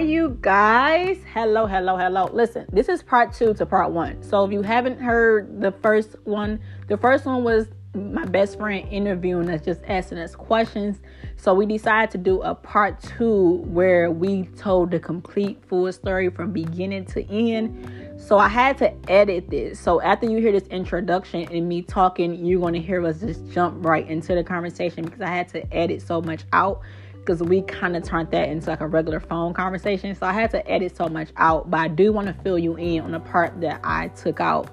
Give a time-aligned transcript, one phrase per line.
[0.00, 1.18] you guys?
[1.32, 2.28] Hello, hello, hello.
[2.32, 4.22] Listen, this is part two to part one.
[4.22, 8.86] So if you haven't heard the first one, the first one was my best friend
[8.90, 11.00] interviewing us, just asking us questions.
[11.36, 16.30] So we decided to do a part two where we told the complete full story
[16.30, 18.20] from beginning to end.
[18.20, 19.80] So I had to edit this.
[19.80, 23.50] So after you hear this introduction and me talking, you're going to hear us just
[23.50, 26.82] jump right into the conversation because I had to edit so much out
[27.20, 30.14] because we kind of turned that into like a regular phone conversation.
[30.14, 32.76] So I had to edit so much out, but I do want to fill you
[32.76, 34.70] in on the part that I took out.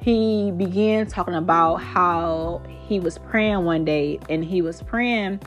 [0.00, 5.40] He began talking about how he was praying one day and he was praying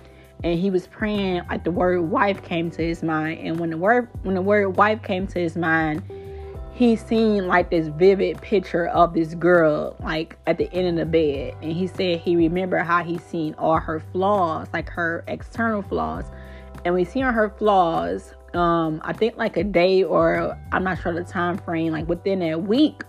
[0.44, 3.78] and he was praying like the word wife came to his mind and when the
[3.78, 6.04] word when the word wife came to his mind
[6.74, 11.06] he seen like this vivid picture of this girl like at the end of the
[11.06, 15.82] bed and he said he remembered how he seen all her flaws like her external
[15.82, 16.26] flaws
[16.86, 21.14] and we seen her flaws um i think like a day or i'm not sure
[21.14, 23.04] the time frame like within a week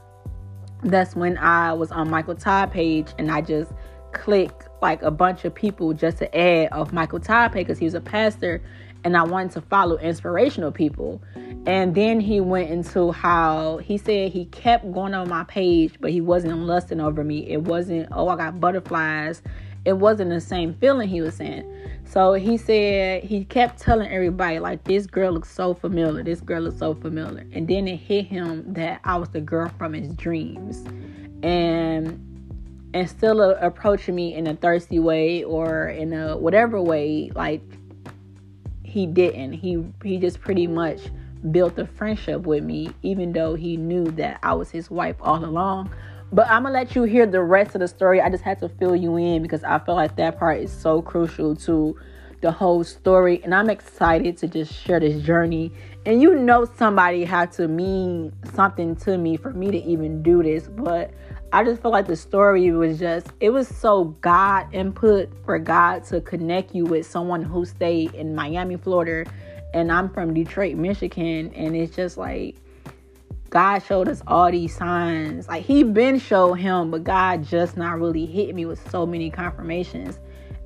[0.85, 3.73] that's when i was on michael todd page and i just
[4.13, 7.85] clicked like a bunch of people just to add of michael todd page because he
[7.85, 8.63] was a pastor
[9.05, 11.21] and i wanted to follow inspirational people.
[11.67, 16.11] And then he went into how he said he kept going on my page but
[16.11, 17.49] he wasn't lusting over me.
[17.51, 19.43] It wasn't oh i got butterflies
[19.85, 21.65] it wasn't the same feeling he was saying
[22.13, 26.23] so he said he kept telling everybody like this girl looks so familiar.
[26.23, 27.47] This girl looks so familiar.
[27.53, 30.85] And then it hit him that I was the girl from his dreams.
[31.43, 32.29] And
[32.93, 37.63] and still approaching me in a thirsty way or in a whatever way like
[38.83, 39.55] he didn't.
[39.55, 41.01] He he just pretty much
[41.51, 45.43] built a friendship with me even though he knew that I was his wife all
[45.43, 45.91] along.
[46.33, 48.21] But I'm gonna let you hear the rest of the story.
[48.21, 51.03] I just had to fill you in because I feel like that part is so
[51.03, 51.95] crucial to
[52.41, 53.43] the whole story.
[53.45, 55.73] And I'm excited to just share this journey.
[56.07, 60.43] And you know, somebody had to mean something to me for me to even do
[60.43, 60.69] this.
[60.69, 61.13] But
[61.53, 66.03] I just feel like the story was just, it was so God input for God
[66.05, 69.31] to connect you with someone who stayed in Miami, Florida.
[69.75, 71.53] And I'm from Detroit, Michigan.
[71.55, 72.57] And it's just like,
[73.53, 75.47] God showed us all these signs.
[75.47, 79.29] Like he been showed him, but God just not really hit me with so many
[79.29, 80.19] confirmations.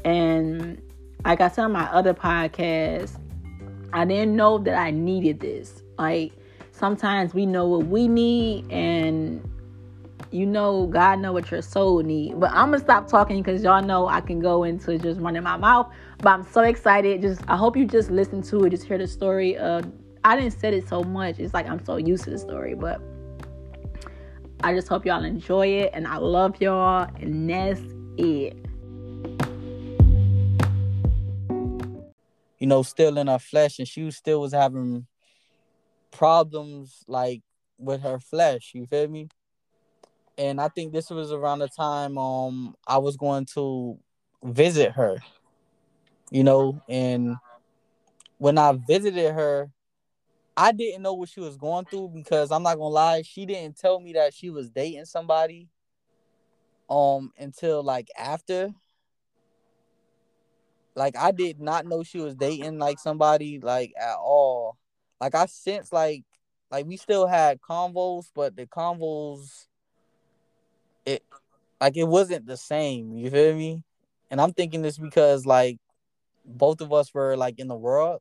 [0.04, 0.80] And
[1.24, 3.18] like I said on my other podcast,
[3.92, 5.82] I didn't know that I needed this.
[5.98, 6.32] Like
[6.70, 9.42] sometimes we know what we need and
[10.30, 12.38] you know God know what your soul need.
[12.38, 15.56] But I'm gonna stop talking because y'all know I can go into just running my
[15.56, 15.92] mouth.
[16.18, 17.20] But I'm so excited.
[17.20, 19.90] Just I hope you just listen to it, just hear the story of
[20.26, 21.38] I didn't say it so much.
[21.38, 23.00] It's like I'm so used to the story, but
[24.60, 27.80] I just hope y'all enjoy it and I love y'all and that's
[28.18, 28.56] it.
[32.58, 35.06] You know, still in her flesh and she still was having
[36.10, 37.42] problems like
[37.78, 39.28] with her flesh, you feel me?
[40.36, 43.96] And I think this was around the time um I was going to
[44.42, 45.18] visit her.
[46.32, 47.36] You know, and
[48.38, 49.70] when I visited her,
[50.56, 53.78] I didn't know what she was going through because I'm not gonna lie, she didn't
[53.78, 55.68] tell me that she was dating somebody
[56.88, 58.70] um until like after.
[60.94, 64.78] Like I did not know she was dating like somebody like at all.
[65.20, 66.24] Like I sensed like
[66.70, 69.66] like we still had convos, but the convos
[71.04, 71.22] it
[71.80, 73.82] like it wasn't the same, you feel me?
[74.30, 75.78] And I'm thinking this because like
[76.44, 78.20] both of us were like in the world,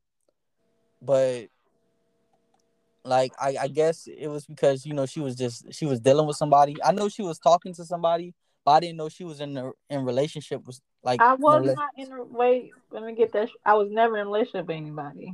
[1.01, 1.47] but
[3.06, 6.28] like I, I guess it was because you know she was just she was dealing
[6.28, 6.76] with somebody.
[6.84, 8.34] I know she was talking to somebody,
[8.66, 11.22] but I didn't know she was in a in relationship with like.
[11.22, 12.72] I was not in a wait.
[12.92, 13.50] Let me get that.
[13.64, 15.34] I was never in a relationship with anybody.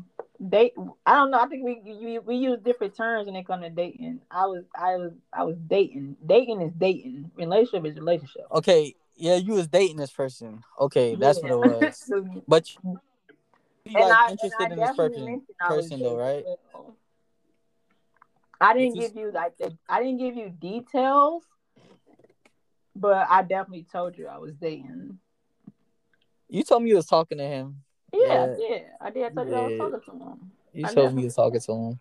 [0.49, 0.73] Date.
[1.05, 1.39] I don't know.
[1.39, 4.19] I think we we, we use different terms when it comes to dating.
[4.29, 6.17] I was I was I was dating.
[6.25, 7.31] Dating is dating.
[7.37, 8.43] Relationship is relationship.
[8.51, 8.95] Okay.
[9.15, 10.63] Yeah, you was dating this person.
[10.79, 11.53] Okay, that's yeah.
[11.53, 12.11] what it was.
[12.47, 12.99] but you,
[13.85, 16.43] you like I, interested in this person, person though, right?
[18.61, 21.43] I didn't give you like the, I didn't give you details,
[22.95, 25.17] but I definitely told you I was dating.
[26.49, 27.77] You told me you was talking to him.
[28.13, 28.79] Yeah, yeah, yeah.
[28.99, 29.23] I did.
[29.23, 29.67] I told yeah.
[29.67, 30.51] you I was talking to him.
[30.73, 31.99] You I told me you was talking to him.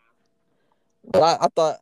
[1.04, 1.78] But I, I thought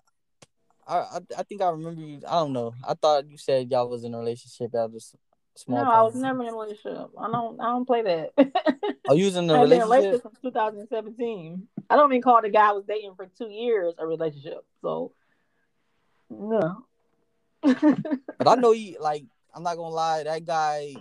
[0.88, 2.20] I, I think I remember you.
[2.26, 2.74] I don't know.
[2.86, 5.14] I thought you said y'all was in a relationship at this
[5.58, 5.84] small.
[5.84, 5.90] No.
[5.90, 7.10] I was never in a relationship.
[7.18, 7.60] I don't.
[7.60, 8.92] I don't play that.
[9.08, 9.84] Are you in a relationship?
[9.84, 11.68] relationship from 2017.
[11.90, 14.64] I don't even call the guy I was dating for two years a relationship.
[14.82, 15.12] So
[16.30, 16.84] no.
[17.62, 19.24] but I know you like.
[19.54, 20.22] I'm not gonna lie.
[20.22, 20.94] That guy,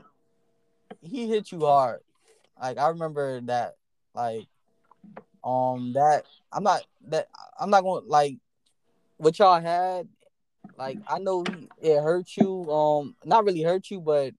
[1.02, 2.00] he hit you hard.
[2.60, 3.76] Like I remember that.
[4.16, 4.48] Like
[5.44, 7.28] Um, that I'm not that
[7.60, 8.38] I'm not gonna like
[9.18, 10.08] what y'all had.
[10.78, 11.46] Like I know
[11.80, 12.72] it hurt you.
[12.72, 14.34] Um, not really hurt you, but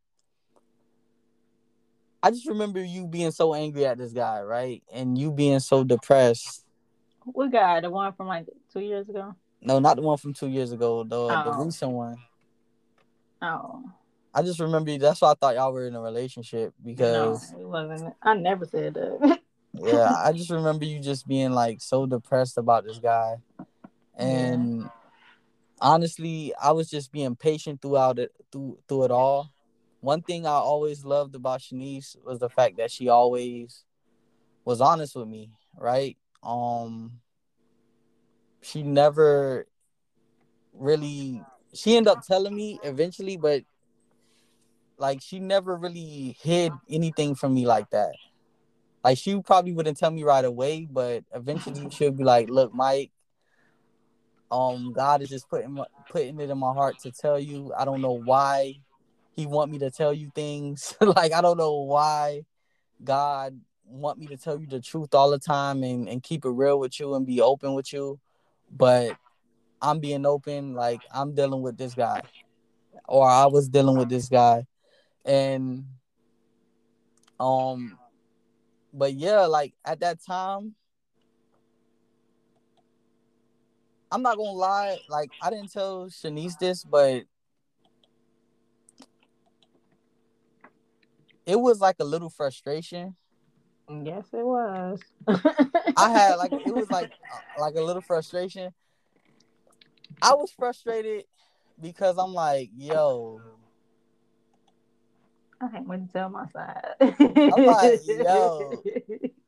[2.23, 4.82] I just remember you being so angry at this guy, right?
[4.93, 6.65] And you being so depressed.
[7.25, 7.81] What guy?
[7.81, 9.35] The one from like two years ago?
[9.61, 11.05] No, not the one from two years ago.
[11.05, 11.43] The oh.
[11.44, 12.17] the recent one.
[13.43, 13.85] Oh.
[14.35, 18.15] I just remember that's why I thought y'all were in a relationship because no, wasn't.
[18.23, 19.41] I never said that.
[19.75, 23.37] yeah, I just remember you just being like so depressed about this guy,
[24.17, 24.88] and yeah.
[25.81, 29.50] honestly, I was just being patient throughout it through through it all.
[30.08, 33.84] One thing I always loved about Shanice was the fact that she always
[34.64, 36.16] was honest with me, right?
[36.43, 37.20] Um,
[38.62, 39.66] she never
[40.72, 41.43] really
[41.75, 43.64] she ended up telling me eventually, but
[44.96, 48.14] like she never really hid anything from me like that.
[49.05, 53.10] Like she probably wouldn't tell me right away, but eventually she'll be like, "Look, Mike,
[54.50, 55.78] um, God is just putting
[56.08, 57.75] putting it in my heart to tell you.
[57.78, 58.81] I don't know why
[59.38, 60.96] He want me to tell you things.
[61.00, 62.44] like I don't know why
[63.05, 66.50] God want me to tell you the truth all the time and and keep it
[66.50, 68.19] real with you and be open with you,
[68.69, 69.17] but
[69.81, 70.75] I'm being open.
[70.75, 72.20] Like I'm dealing with this guy,
[73.06, 74.67] or I was dealing with this guy,
[75.25, 75.84] and
[77.38, 77.96] um
[78.93, 80.75] but yeah, like at that time,
[84.11, 87.23] I'm not gonna lie, like I didn't tell Shanice this, but
[91.49, 93.17] it was like a little frustration.
[93.91, 95.00] Yes, it was.
[95.97, 98.73] I had like it was like uh, like a little frustration.
[100.21, 101.25] I was frustrated
[101.81, 103.41] because I'm like, yo,
[105.61, 106.85] I can't wait to tell my side.
[107.00, 108.83] I'm like, yo,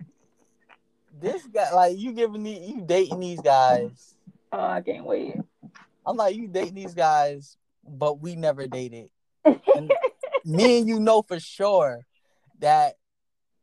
[1.20, 4.14] this guy, like, you giving me, you dating these guys.
[4.52, 5.36] Oh, I can't wait.
[6.06, 7.56] I'm like, you dating these guys,
[7.86, 9.10] but we never dated.
[9.44, 9.92] And
[10.44, 12.06] me and you know for sure
[12.60, 12.94] that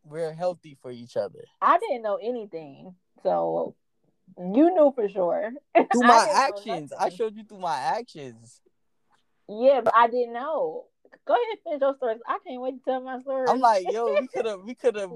[0.04, 1.44] we're healthy for each other.
[1.62, 3.76] I didn't know anything, so
[4.38, 5.52] you knew for sure.
[5.92, 8.62] Through my actions, I showed you through my actions.
[9.50, 10.86] Yeah, but I didn't know.
[11.26, 12.16] Go ahead, and finish your story.
[12.28, 13.50] I can't wait to tell my story.
[13.50, 15.12] I'm like, yo, we could have, we could have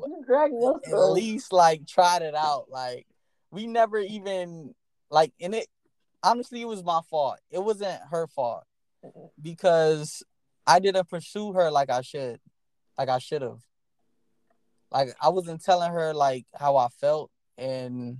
[0.85, 2.67] at least like tried it out.
[2.69, 3.07] Like,
[3.51, 4.73] we never even
[5.09, 5.67] like in it.
[6.23, 7.39] Honestly, it was my fault.
[7.49, 8.63] It wasn't her fault
[9.41, 10.23] because
[10.65, 12.39] I didn't pursue her like I should,
[12.97, 13.59] like I should have.
[14.91, 18.17] Like I wasn't telling her like how I felt, and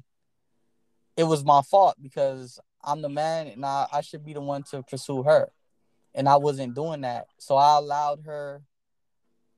[1.18, 4.64] it was my fault because I'm the man, and I, I should be the one
[4.72, 5.52] to pursue her
[6.14, 7.28] and I wasn't doing that.
[7.38, 8.62] So I allowed her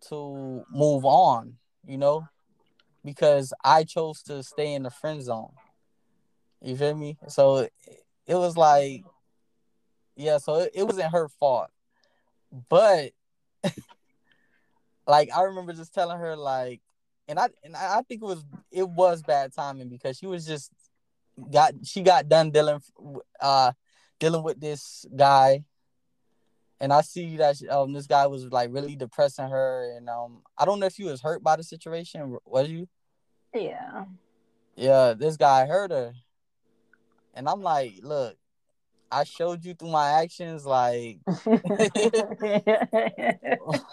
[0.09, 1.55] to move on,
[1.85, 2.27] you know,
[3.03, 5.53] because I chose to stay in the friend zone.
[6.61, 7.17] You feel me?
[7.27, 7.67] So
[8.27, 9.03] it, was like,
[10.15, 11.69] yeah, so it, it wasn't her fault.
[12.69, 13.11] But
[15.07, 16.81] like I remember just telling her like
[17.27, 20.71] and I and I think it was it was bad timing because she was just
[21.51, 22.79] got she got done dealing
[23.39, 23.71] uh
[24.19, 25.63] dealing with this guy
[26.83, 30.65] and I see that um this guy was like really depressing her, and um I
[30.65, 32.37] don't know if you was hurt by the situation.
[32.45, 32.89] Was you?
[33.53, 34.03] Yeah.
[34.75, 36.13] Yeah, this guy hurt her,
[37.33, 38.35] and I'm like, look,
[39.13, 41.19] I showed you through my actions, like,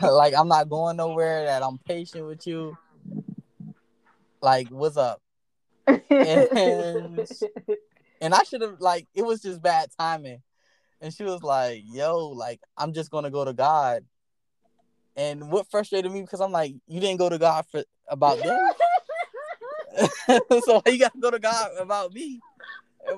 [0.03, 1.45] like I'm not going nowhere.
[1.45, 2.77] That I'm patient with you.
[4.43, 5.21] Like, what's up?
[5.87, 7.27] And,
[8.21, 10.43] and I should have like it was just bad timing
[11.01, 14.05] and she was like, "Yo, like I'm just gonna go to God."
[15.17, 18.59] And what frustrated me because I'm like, "You didn't go to God for about them,
[20.65, 22.41] so you got to go to God about me."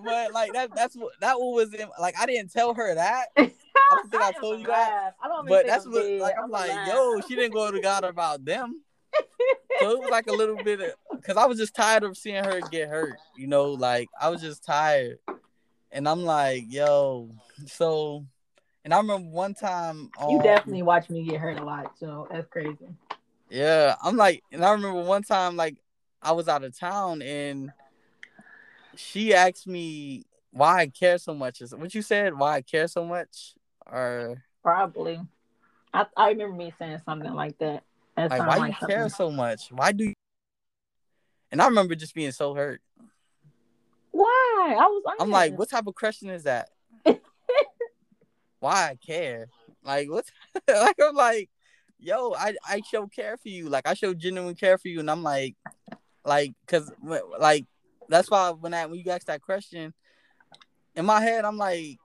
[0.04, 2.14] But like that, that's what that was in, like.
[2.18, 3.26] I didn't tell her that.
[3.36, 3.50] I
[3.90, 5.16] don't think I, I told you that.
[5.22, 8.04] I don't but that's what like I'm, I'm like, yo, she didn't go to God
[8.04, 8.82] about them.
[9.80, 12.42] so it was like a little bit of because I was just tired of seeing
[12.42, 13.18] her get hurt.
[13.36, 15.18] You know, like I was just tired.
[15.90, 17.30] And I'm like, yo,
[17.66, 18.24] so
[18.84, 22.26] and I remember one time um, You definitely watched me get hurt a lot, so
[22.30, 22.88] that's crazy.
[23.48, 25.76] Yeah, I'm like, and I remember one time like
[26.22, 27.70] I was out of town and
[28.96, 31.60] she asked me why I care so much.
[31.60, 32.38] Is what you said?
[32.38, 33.54] Why I care so much?
[33.86, 35.20] Or probably.
[35.94, 37.82] I, I remember me saying something like that.
[38.16, 39.70] Like, why like you care so much?
[39.70, 40.14] Why do you?
[41.50, 42.80] And I remember just being so hurt.
[44.10, 44.76] Why?
[44.78, 45.16] I was.
[45.18, 46.68] I'm like, what type of question is that?
[48.60, 49.48] Why I care?
[49.82, 50.24] Like what?
[50.68, 51.50] like I'm like,
[51.98, 53.68] yo, I I show care for you.
[53.68, 55.56] Like I show genuine care for you, and I'm like,
[56.24, 56.92] like, cause
[57.38, 57.66] like
[58.12, 59.92] that's why when I when you asked that question,
[60.94, 61.98] in my head I'm like,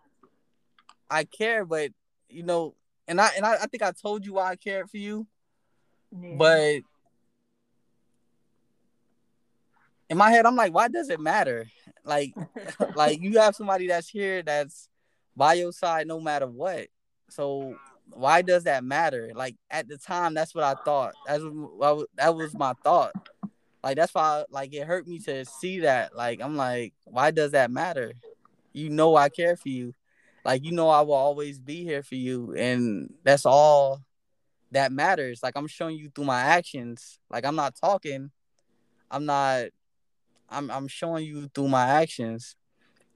[1.10, 1.92] I care, but
[2.30, 2.76] you know,
[3.08, 5.28] and I and I, I think I told you why I cared for you,
[6.12, 6.36] yeah.
[6.38, 6.80] but
[10.10, 11.68] in my head I'm like, why does it matter?
[12.04, 12.34] Like,
[12.96, 14.90] like you have somebody that's here that's
[15.36, 16.88] by your side no matter what.
[17.30, 17.76] So
[18.10, 19.32] why does that matter?
[19.36, 21.14] Like at the time, that's what I thought.
[21.26, 23.12] That's what, that was my thought.
[23.84, 26.16] Like that's why like it hurt me to see that.
[26.16, 28.14] Like I'm like, why does that matter?
[28.74, 29.94] You know I care for you.
[30.44, 34.02] Like you know I will always be here for you, and that's all
[34.72, 35.42] that matters.
[35.44, 37.20] Like I'm showing you through my actions.
[37.30, 38.32] Like I'm not talking.
[39.12, 39.66] I'm not.
[40.50, 42.56] I'm I'm showing you through my actions,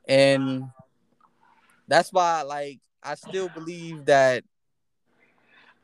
[0.08, 0.66] and
[1.88, 4.44] that's why like I still believe that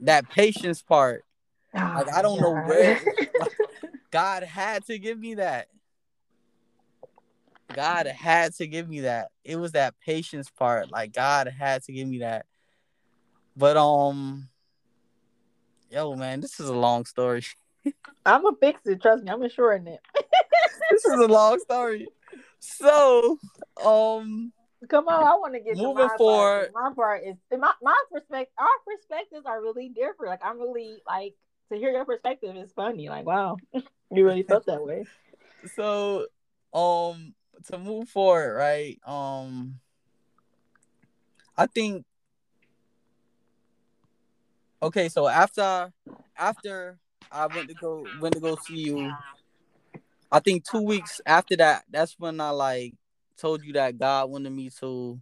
[0.01, 1.23] that patience part.
[1.75, 2.41] Oh like I don't God.
[2.41, 2.99] know where
[4.17, 5.67] God had to give me that.
[7.71, 9.27] God had to give me that.
[9.43, 10.91] It was that patience part.
[10.91, 12.47] Like God had to give me that.
[13.55, 14.49] But um
[15.91, 17.43] yo man, this is a long story.
[18.25, 19.99] I'm gonna fix it, trust me, I'm assuring it.
[20.89, 22.07] this is a long story.
[22.57, 23.37] So
[23.85, 24.51] um
[24.89, 26.71] Come on, I want to get moving forward.
[26.73, 26.73] Part.
[26.73, 28.53] My part is my my perspective.
[28.57, 30.31] Our perspectives are really different.
[30.31, 31.35] Like I'm really like
[31.71, 33.09] to hear your perspective is funny.
[33.09, 35.05] Like wow, you really felt that way.
[35.75, 36.27] So,
[36.73, 37.33] um,
[37.65, 38.99] to move forward, right?
[39.05, 39.79] Um,
[41.57, 42.05] I think.
[44.81, 45.91] Okay, so after
[46.37, 46.99] after
[47.31, 49.11] I went to go went to go see you,
[50.31, 52.93] I think two weeks after that, that's when I like
[53.37, 55.19] told you that God wanted me to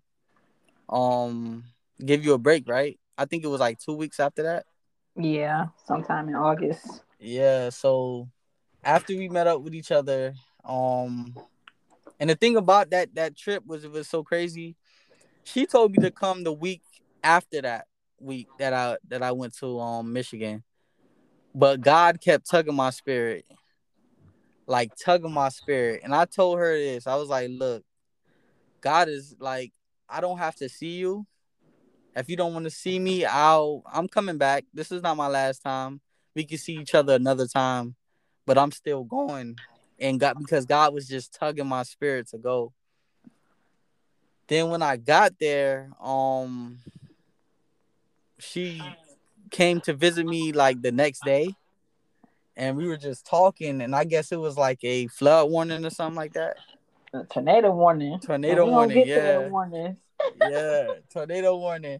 [0.90, 1.64] um
[2.04, 3.00] give you a break, right?
[3.18, 4.66] I think it was like two weeks after that.
[5.18, 7.04] Yeah, sometime in August.
[7.20, 8.30] Yeah, so
[8.84, 11.36] after we met up with each other, um
[12.20, 14.76] and the thing about that that trip was it was so crazy.
[15.44, 16.82] She told me to come the week
[17.24, 17.86] after that
[18.20, 20.64] week that I that I went to um Michigan.
[21.54, 23.46] But God kept tugging my spirit.
[24.68, 26.02] Like tugging my spirit.
[26.04, 27.08] And I told her this.
[27.08, 27.84] I was like, look,
[28.82, 29.72] God is like,
[30.10, 31.26] I don't have to see you.
[32.16, 34.66] If you don't want to see me, I'll I'm coming back.
[34.74, 36.02] This is not my last time.
[36.36, 37.96] We can see each other another time,
[38.46, 39.56] but I'm still going.
[40.00, 42.74] And God because God was just tugging my spirit to go.
[44.48, 46.80] Then when I got there, um
[48.40, 48.82] she
[49.50, 51.56] came to visit me like the next day
[52.58, 55.90] and we were just talking and I guess it was like a flood warning or
[55.90, 56.58] something like that
[57.30, 58.20] tornado warning.
[58.20, 59.06] Tornado warning.
[59.08, 59.50] Yeah.
[60.50, 60.88] Yeah.
[61.12, 62.00] Tornado warning.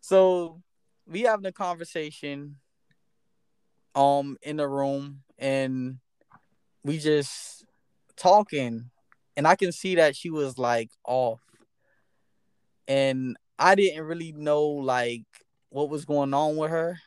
[0.00, 0.62] So
[1.06, 2.56] we having a conversation
[3.94, 5.98] um in the room and
[6.84, 7.64] we just
[8.16, 8.90] talking
[9.36, 11.40] and I can see that she was like off.
[12.88, 15.24] And I didn't really know like
[15.68, 16.98] what was going on with her.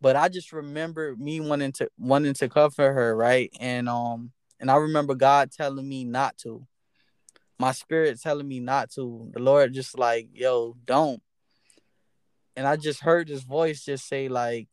[0.00, 3.50] But I just remember me wanting to wanting to cover her, right?
[3.60, 6.66] And um and I remember God telling me not to.
[7.58, 9.30] My spirit telling me not to.
[9.32, 11.22] The Lord just like, yo, don't.
[12.56, 14.68] And I just heard this voice just say, like,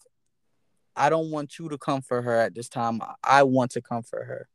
[0.96, 3.02] I don't want you to comfort her at this time.
[3.24, 4.48] I want to comfort her.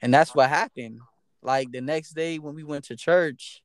[0.00, 1.00] And that's what happened.
[1.42, 3.62] Like the next day when we went to church,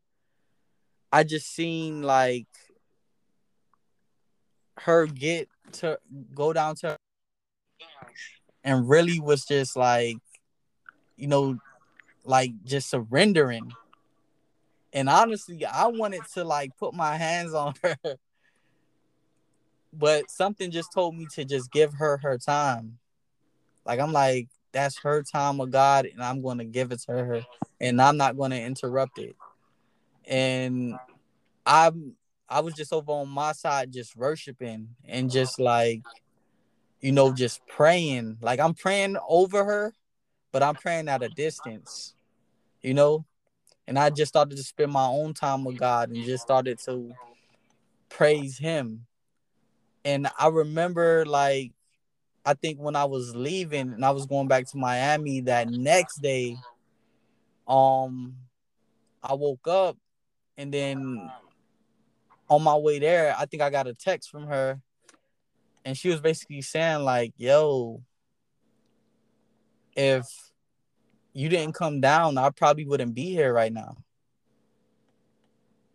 [1.12, 2.48] I just seen like
[4.78, 6.00] her get to
[6.34, 6.98] go down to
[8.64, 10.18] and really was just like
[11.18, 11.60] you know,
[12.24, 13.72] like just surrendering.
[14.94, 17.98] And honestly, I wanted to like put my hands on her.
[19.94, 22.98] But something just told me to just give her her time.
[23.86, 27.12] Like I'm like that's her time of God and I'm going to give it to
[27.12, 27.46] her
[27.82, 29.36] and I'm not going to interrupt it.
[30.26, 30.96] And
[31.66, 32.16] I'm
[32.48, 36.02] I was just over on my side just worshiping and just like
[37.02, 38.38] you know just praying.
[38.42, 39.94] Like I'm praying over her
[40.52, 42.14] but I'm praying at a distance,
[42.82, 43.26] you know?
[43.88, 47.14] And I just started to spend my own time with God and just started to
[48.10, 49.06] praise Him.
[50.06, 51.74] And I remember, like,
[52.46, 56.22] I think when I was leaving and I was going back to Miami that next
[56.22, 56.58] day,
[57.68, 58.36] um,
[59.24, 59.98] I woke up
[60.58, 61.32] and then
[62.50, 64.82] on my way there, I think I got a text from her
[65.86, 68.02] and she was basically saying like, "Yo,
[69.96, 70.26] if
[71.34, 73.98] you didn't come down, I probably wouldn't be here right now.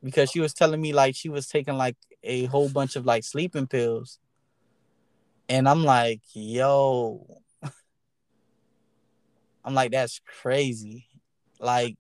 [0.03, 3.25] Because she was telling me like she was taking like a whole bunch of like
[3.25, 4.19] sleeping pills.
[5.49, 7.27] And I'm like, yo,
[9.65, 11.07] I'm like, that's crazy.
[11.59, 11.97] Like,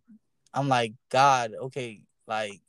[0.53, 2.61] I'm like, God, okay, like,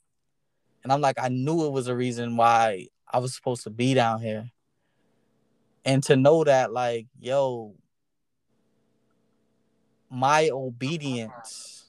[0.83, 3.93] and I'm like, I knew it was a reason why I was supposed to be
[3.93, 4.51] down here.
[5.83, 7.75] And to know that, like, yo,
[10.09, 11.85] my obedience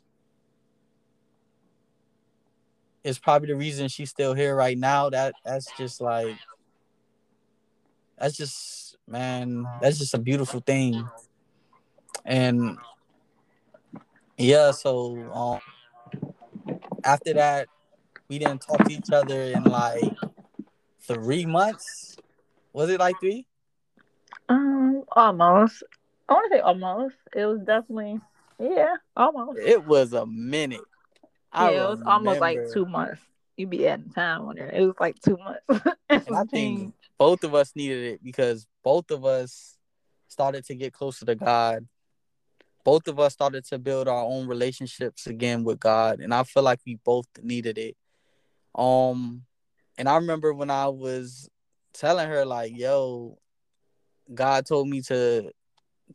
[3.04, 5.10] is probably the reason she's still here right now.
[5.10, 6.36] That that's just like
[8.18, 11.08] that's just man, that's just a beautiful thing.
[12.24, 12.76] And
[14.36, 15.60] yeah, so um
[17.04, 17.68] after that
[18.28, 20.12] we didn't talk to each other in like
[21.00, 22.16] three months.
[22.72, 23.46] Was it like three?
[24.48, 25.82] Um, almost.
[26.28, 27.14] I want to say almost.
[27.34, 28.20] It was definitely,
[28.60, 29.58] yeah, almost.
[29.58, 30.80] It was a minute.
[31.52, 33.20] I yeah, it was almost like two months.
[33.56, 34.70] You'd be adding time on there.
[34.70, 35.96] It was like two months.
[36.10, 39.76] and I think both of us needed it because both of us
[40.28, 41.86] started to get closer to God.
[42.84, 46.62] Both of us started to build our own relationships again with God, and I feel
[46.62, 47.96] like we both needed it.
[48.74, 49.42] Um,
[49.98, 51.48] and I remember when I was
[51.92, 53.38] telling her like, "Yo,
[54.32, 55.50] God told me to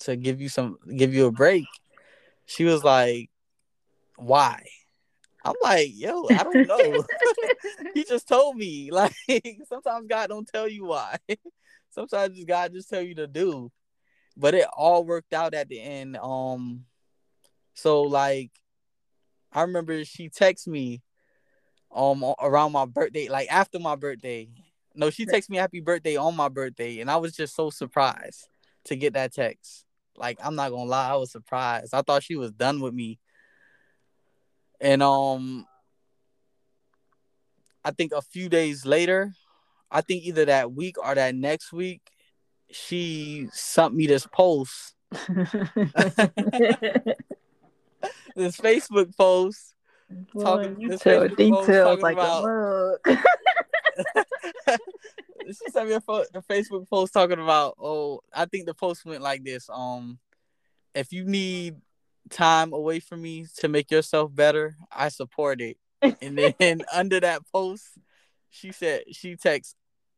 [0.02, 1.66] to give you some give you a break."
[2.46, 3.30] She was like,
[4.18, 4.64] "Why?"
[5.46, 7.04] I'm like, "Yo, I don't know."
[7.94, 8.90] he just told me.
[8.92, 9.14] Like
[9.68, 11.18] sometimes God don't tell you why.
[11.90, 13.72] sometimes God just tell you to do.
[14.38, 16.18] But it all worked out at the end.
[16.18, 16.86] Um,
[17.74, 18.52] so like,
[19.52, 21.02] I remember she texted me
[21.94, 24.50] um around my birthday, like after my birthday.
[24.96, 28.48] No, she texted me happy birthday on my birthday, and I was just so surprised
[28.86, 29.86] to get that text.
[30.16, 31.94] Like I'm not gonna lie, I was surprised.
[31.94, 33.20] I thought she was done with me.
[34.80, 35.66] And um
[37.84, 39.34] I think a few days later,
[39.92, 42.02] I think either that week or that next week,
[42.72, 44.96] she sent me this post.
[48.36, 49.76] this Facebook post
[50.34, 53.17] Boy, talking you tell details like about, a mug.
[55.47, 57.75] she sent me a, fo- a, Facebook post talking about.
[57.79, 59.69] Oh, I think the post went like this.
[59.69, 60.19] Um,
[60.93, 61.75] if you need
[62.29, 65.77] time away from me to make yourself better, I support it.
[66.21, 67.84] And then under that post,
[68.49, 69.75] she said she texts,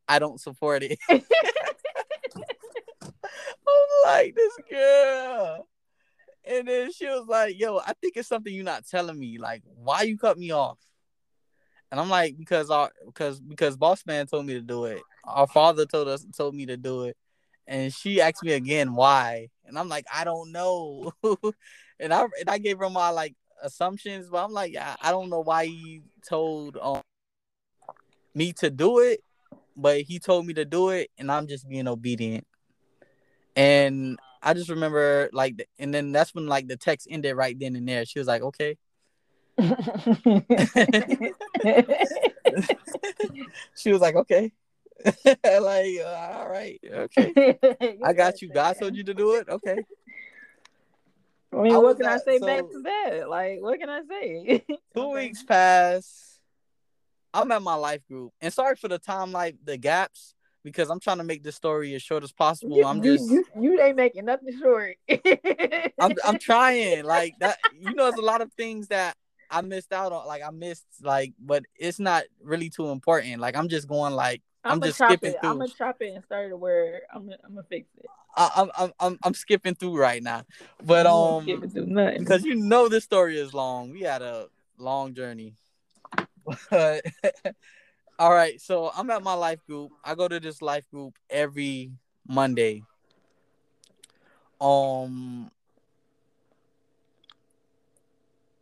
[0.08, 1.20] "I don't support it." I'm
[4.04, 5.66] like this girl.
[6.48, 9.38] And then she was like, "Yo, I think it's something you're not telling me.
[9.38, 10.78] Like, why you cut me off?"
[11.90, 15.00] And I'm like, "Because our because because boss man told me to do it.
[15.24, 17.16] Our father told us told me to do it."
[17.66, 21.12] And she asked me again why, and I'm like, "I don't know."
[22.00, 25.30] and I and I gave her my like assumptions, but I'm like, yeah, I don't
[25.30, 27.02] know why he told um,
[28.34, 29.20] me to do it,
[29.76, 32.46] but he told me to do it, and I'm just being obedient.
[33.54, 37.76] And I just remember like, and then that's when like the text ended right then
[37.76, 38.04] and there.
[38.04, 38.76] She was like, "Okay."
[43.76, 44.50] she was like, "Okay."
[45.04, 47.58] like, uh, all right, okay.
[48.04, 48.48] I got you.
[48.48, 49.48] God told you to do it.
[49.48, 49.84] Okay.
[51.52, 53.28] I mean, I what can I say so, back to that?
[53.28, 54.64] Like, what can I say?
[54.94, 56.38] two weeks pass.
[57.32, 60.98] I'm at my life group, and sorry for the time, like the gaps because I'm
[60.98, 62.76] trying to make this story as short as possible.
[62.76, 64.96] You, I'm just you, you, ain't making nothing short.
[66.00, 67.58] I'm I'm trying like that.
[67.78, 69.14] You know, there's a lot of things that
[69.50, 70.26] I missed out on.
[70.26, 73.40] Like I missed like, but it's not really too important.
[73.40, 75.40] Like I'm just going like I'm, I'm just skipping it.
[75.40, 75.50] through.
[75.50, 78.06] I'm gonna chop it and start it where I'm I'm gonna fix it.
[78.36, 80.44] I, I'm I'm I'm skipping through right now,
[80.84, 83.90] but um, because you know this story is long.
[83.92, 85.54] We had a long journey,
[86.70, 87.02] but
[88.18, 89.92] all right, so I'm at my life group.
[90.04, 91.92] I go to this life group every
[92.28, 92.82] Monday.
[94.60, 95.50] Um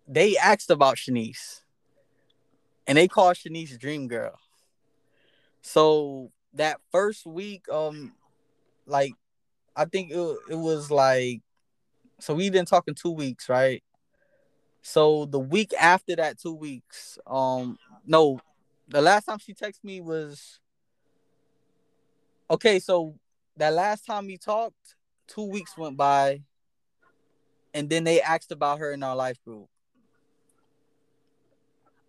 [0.07, 1.61] they asked about Shanice.
[2.87, 4.38] And they called Shanice Dream Girl.
[5.62, 8.12] So that first week, um,
[8.87, 9.14] like
[9.75, 11.40] I think it, it was like
[12.21, 13.83] so we didn't talk in two weeks, right?
[14.83, 18.40] So the week after that two weeks, um, no,
[18.88, 20.61] the last time she texted me was
[22.51, 22.79] okay.
[22.79, 23.14] So
[23.57, 24.95] that last time we talked,
[25.27, 26.43] two weeks went by,
[27.73, 29.69] and then they asked about her in our life group.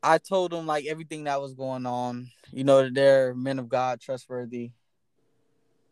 [0.06, 2.30] I told them like everything that was going on.
[2.52, 4.70] You know that they're men of God, trustworthy,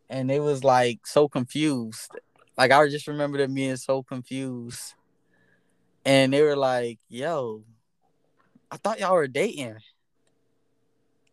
[0.08, 2.12] and it was like so confused.
[2.56, 4.94] Like I just remember them being so confused,
[6.04, 7.64] and they were like, "Yo,
[8.70, 9.78] I thought y'all were dating."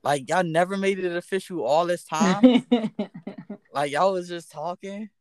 [0.03, 2.65] Like y'all never made it official all this time.
[3.73, 5.11] like y'all was just talking.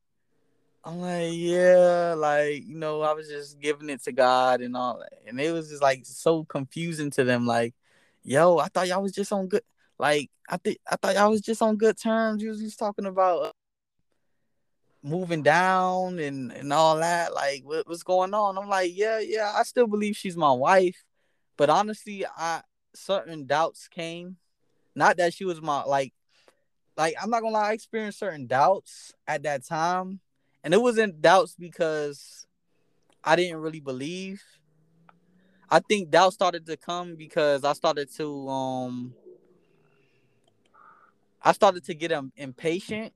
[0.82, 4.98] I'm like, yeah, like you know, I was just giving it to God and all
[5.00, 7.46] that, and it was just like so confusing to them.
[7.46, 7.74] Like,
[8.22, 9.62] yo, I thought y'all was just on good.
[9.98, 12.42] Like, I think I thought y'all was just on good terms.
[12.42, 13.52] You was just talking about uh,
[15.02, 17.34] moving down and and all that.
[17.34, 18.56] Like, what, what's going on?
[18.56, 21.04] I'm like, yeah, yeah, I still believe she's my wife,
[21.58, 22.62] but honestly, I
[22.94, 24.38] certain doubts came.
[24.94, 26.14] Not that she was my like,
[26.96, 30.20] like I'm not gonna lie, I experienced certain doubts at that time
[30.62, 32.46] and it wasn't doubts because
[33.22, 34.42] I didn't really believe.
[35.68, 39.14] I think doubt started to come because I started to um
[41.42, 43.12] I started to get impatient.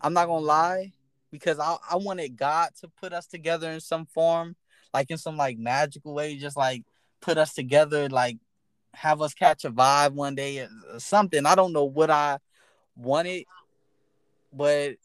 [0.00, 0.92] I'm not gonna lie
[1.30, 4.56] because I I wanted God to put us together in some form,
[4.92, 6.84] like in some like magical way, just like
[7.20, 8.38] put us together, like
[8.94, 11.46] have us catch a vibe one day or something.
[11.46, 12.38] I don't know what I
[12.96, 13.44] wanted,
[14.52, 14.96] but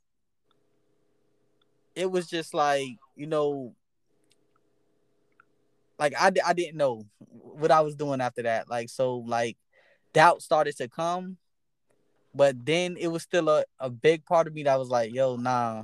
[1.95, 3.75] it was just like you know
[6.01, 8.67] like I, I didn't know what I was doing after that.
[8.67, 9.55] Like so like
[10.13, 11.37] doubt started to come,
[12.33, 15.35] but then it was still a, a big part of me that was like, yo,
[15.35, 15.83] nah,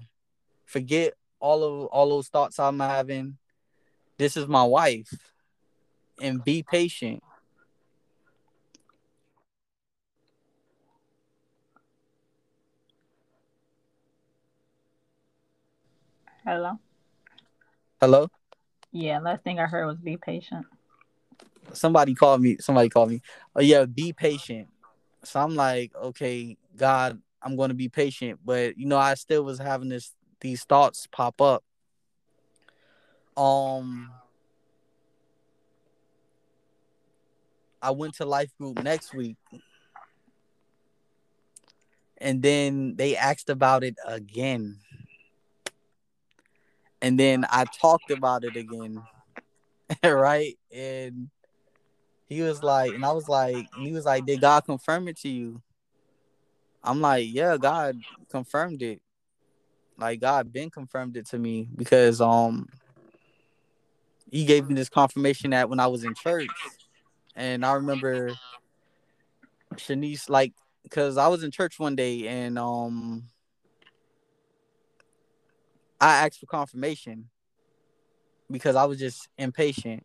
[0.66, 3.38] forget all of all those thoughts I'm having.
[4.18, 5.14] This is my wife.
[6.20, 7.22] And be patient.
[16.48, 16.80] Hello.
[18.00, 18.30] Hello?
[18.94, 20.66] Yeah, last thing I heard was be patient.
[21.74, 22.56] Somebody called me.
[22.62, 23.22] Somebody called me.
[23.54, 24.70] Oh yeah, be patient.
[25.26, 29.44] So I'm like, okay, God, I'm going to be patient, but you know, I still
[29.44, 31.66] was having this these thoughts pop up.
[33.36, 34.10] Um
[37.82, 39.36] I went to life group next week.
[42.20, 44.78] And then they asked about it again
[47.02, 49.02] and then I talked about it again,
[50.04, 50.58] right?
[50.74, 51.30] And
[52.28, 55.30] he was like, and I was like, he was like, did God confirm it to
[55.30, 55.62] you?
[56.84, 59.02] I'm like, yeah, God confirmed it.
[59.98, 62.68] Like God been confirmed it to me because um
[64.30, 66.50] he gave me this confirmation that when I was in church,
[67.36, 68.36] and I remember
[69.76, 73.24] Shanice like because I was in church one day and um
[76.00, 77.30] I asked for confirmation
[78.50, 80.04] because I was just impatient.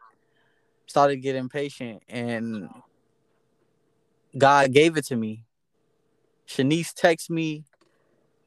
[0.87, 2.69] Started getting impatient and
[4.37, 5.45] God gave it to me.
[6.49, 7.65] Shanice texted me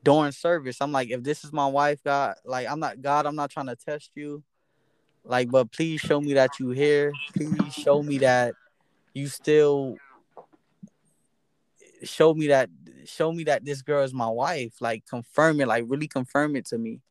[0.04, 0.78] during service.
[0.82, 3.68] I'm like, if this is my wife, God, like I'm not God, I'm not trying
[3.68, 4.44] to test you.
[5.24, 7.14] Like, but please show me that you here.
[7.36, 8.54] Please show me that
[9.14, 9.98] you still
[12.04, 12.70] show me that
[13.06, 14.74] show me that this girl is my wife.
[14.82, 17.02] Like confirm it, like really confirm it to me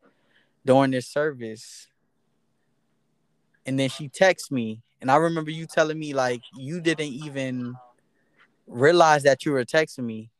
[0.64, 1.88] during this service.
[3.66, 4.82] And then she texts me.
[5.00, 7.74] And I remember you telling me like you didn't even
[8.66, 10.30] realize that you were texting me.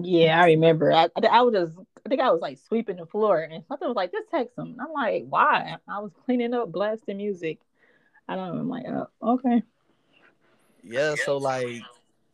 [0.00, 0.92] Yeah, I remember.
[0.92, 3.96] I, I was just, I think I was like sweeping the floor, and something was
[3.96, 7.58] like, "Just text him." I'm like, "Why?" I was cleaning up, blasting music.
[8.28, 8.60] I don't know.
[8.60, 9.62] I'm like, oh, okay.
[10.84, 11.14] Yeah.
[11.24, 11.82] So like,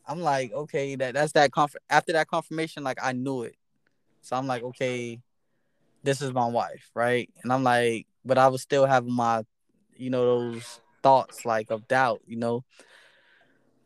[0.07, 1.83] I'm like, okay, that that's that comfort.
[1.88, 3.57] After that confirmation, like I knew it.
[4.22, 5.20] So I'm like, okay,
[6.05, 7.29] this is my wife, right?
[7.43, 9.43] And I'm like, but I was still having my,
[9.97, 12.64] you know, those thoughts like of doubt, you know.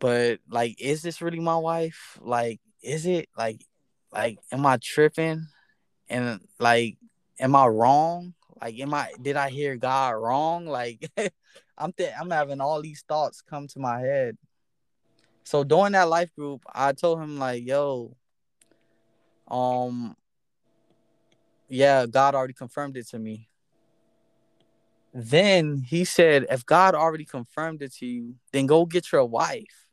[0.00, 2.18] But like, is this really my wife?
[2.20, 3.64] Like, is it like,
[4.12, 5.46] like, am I tripping?
[6.08, 6.96] And like,
[7.38, 8.34] am I wrong?
[8.60, 9.12] Like, am I?
[9.20, 10.66] Did I hear God wrong?
[10.78, 11.10] Like,
[11.76, 14.36] I'm th- I'm having all these thoughts come to my head.
[15.44, 18.16] So during that life group, I told him like, yo,
[19.48, 20.16] um,
[21.68, 23.48] yeah, God already confirmed it to me.
[25.12, 29.88] Then he said, if God already confirmed it to you, then go get your wife.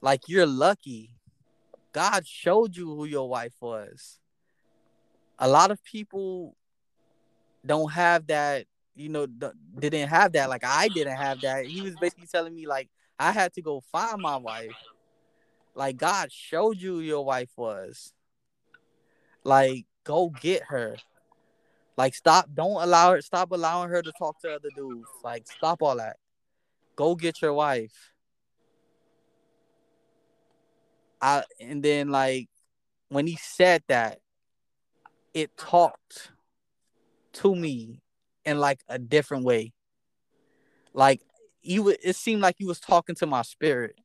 [0.00, 1.14] Like you're lucky.
[1.92, 4.18] God showed you who your wife was.
[5.38, 6.56] A lot of people
[7.64, 9.26] don't have that, you know,
[9.78, 10.48] didn't have that.
[10.48, 11.66] Like I didn't have that.
[11.66, 14.76] He was basically telling me like I had to go find my wife.
[15.74, 18.12] Like God showed you your wife was.
[19.44, 20.96] Like, go get her.
[21.96, 22.48] Like, stop.
[22.54, 23.20] Don't allow her.
[23.22, 25.08] Stop allowing her to talk to other dudes.
[25.24, 26.16] Like, stop all that.
[26.96, 28.12] Go get your wife.
[31.20, 32.48] I and then like
[33.08, 34.20] when he said that,
[35.34, 36.30] it talked
[37.34, 38.00] to me
[38.44, 39.72] in like a different way.
[40.92, 41.20] Like
[41.62, 43.96] you, it seemed like he was talking to my spirit.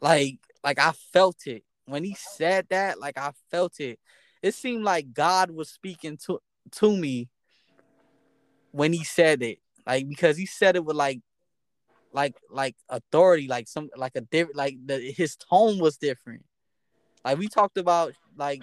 [0.00, 3.98] Like, like I felt it when he said that, like I felt it.
[4.42, 6.40] It seemed like God was speaking to
[6.72, 7.28] to me
[8.72, 9.58] when he said it.
[9.86, 11.20] Like because he said it with like
[12.12, 16.44] like like authority, like some like a different like the his tone was different.
[17.24, 18.62] Like we talked about like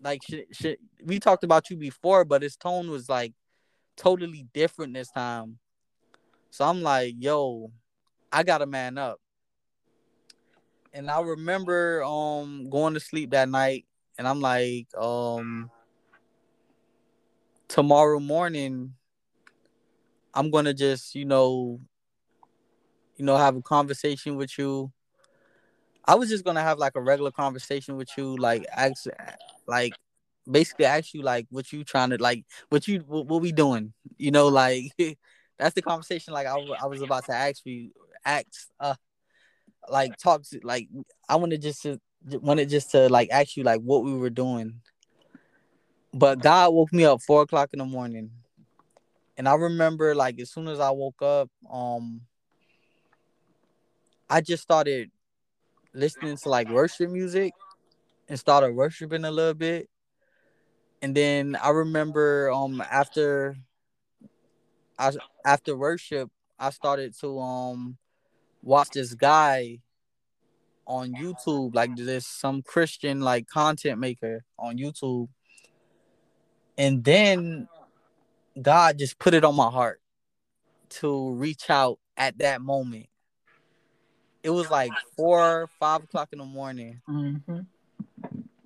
[0.00, 3.32] like sh- sh- we talked about you before, but his tone was like
[3.96, 5.58] totally different this time.
[6.50, 7.72] So I'm like, yo,
[8.30, 9.20] I gotta man up.
[10.94, 13.86] And I remember um going to sleep that night
[14.18, 15.70] and I'm like, um
[17.68, 18.94] tomorrow morning
[20.34, 21.80] I'm gonna just, you know,
[23.16, 24.92] you know, have a conversation with you.
[26.04, 29.06] I was just gonna have like a regular conversation with you, like ask,
[29.66, 29.94] like
[30.50, 33.92] basically ask you like what you trying to like, what you what, what we doing,
[34.16, 34.92] you know, like
[35.58, 37.92] that's the conversation like I, I was about to ask you,
[38.24, 38.46] ask,
[38.80, 38.94] uh,
[39.88, 40.88] like talk to like
[41.28, 44.80] I wanted just to wanted just to like ask you like what we were doing,
[46.12, 48.30] but God woke me up four o'clock in the morning,
[49.36, 52.22] and I remember like as soon as I woke up, um
[54.30, 55.10] I just started
[55.92, 57.52] listening to like worship music
[58.28, 59.88] and started worshiping a little bit.
[61.02, 63.56] And then I remember um after
[64.98, 65.12] I
[65.44, 67.98] after worship I started to um
[68.62, 69.80] watch this guy
[70.86, 75.28] on YouTube like this some Christian like content maker on YouTube.
[76.78, 77.68] And then
[78.60, 80.00] God just put it on my heart
[80.90, 83.06] to reach out at that moment
[84.42, 87.60] it was like four, five o'clock in the morning, mm-hmm.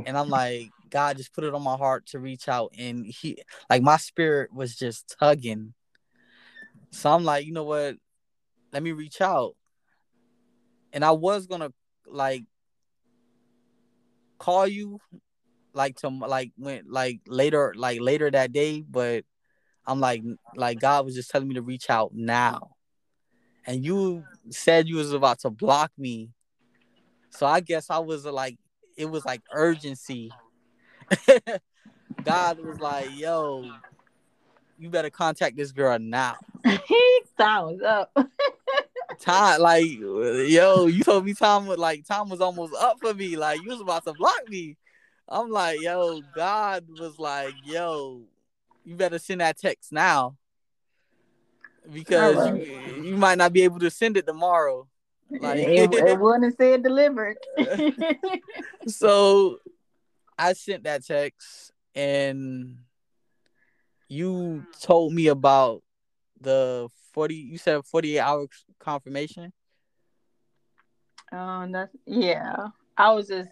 [0.04, 3.38] and I'm like, God just put it on my heart to reach out, and he,
[3.68, 5.74] like, my spirit was just tugging.
[6.90, 7.96] So I'm like, you know what?
[8.72, 9.54] Let me reach out,
[10.96, 11.74] and I was gonna
[12.06, 12.44] like
[14.38, 14.98] call you,
[15.74, 19.24] like to like when like later, like later that day, but
[19.86, 20.22] I'm like,
[20.56, 22.70] like God was just telling me to reach out now
[23.66, 26.30] and you said you was about to block me.
[27.28, 28.56] So I guess I was like,
[28.96, 30.32] it was like urgency.
[32.24, 33.70] God was like, yo,
[34.78, 36.36] you better contact this girl now.
[36.86, 38.16] he sounds up.
[39.20, 43.36] time, like, yo, you told me time was like time was almost up for me.
[43.36, 44.76] Like you was about to block me.
[45.28, 48.22] I'm like, yo, God was like, yo,
[48.84, 50.36] you better send that text now
[51.92, 52.66] because right.
[52.66, 54.86] you, you might not be able to send it tomorrow.
[55.30, 57.36] Like it, it wouldn't say it delivered.
[58.86, 59.58] so
[60.38, 62.78] I sent that text and
[64.08, 65.82] you told me about
[66.40, 68.46] the 40 you said 48 hour
[68.78, 69.52] confirmation
[71.32, 73.48] um that's yeah i was just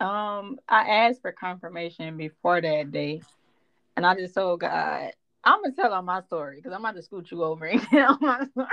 [0.00, 3.20] um i asked for confirmation before that day
[3.96, 5.12] and i just told god
[5.46, 7.80] I'm gonna tell on my story because I'm about to scoot you over and
[8.20, 8.66] my story.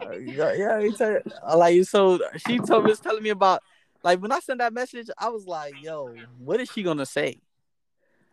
[0.00, 1.20] uh, yeah, yeah, he tell,
[1.54, 2.18] like so.
[2.38, 3.62] She told me was telling me about
[4.02, 5.10] like when I sent that message.
[5.18, 7.38] I was like, "Yo, what is she gonna say?"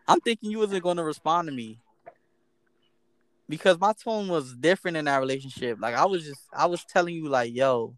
[0.08, 1.78] I'm thinking you wasn't gonna respond to me
[3.54, 5.78] because my tone was different in that relationship.
[5.80, 7.96] Like I was just, I was telling you like, "Yo,"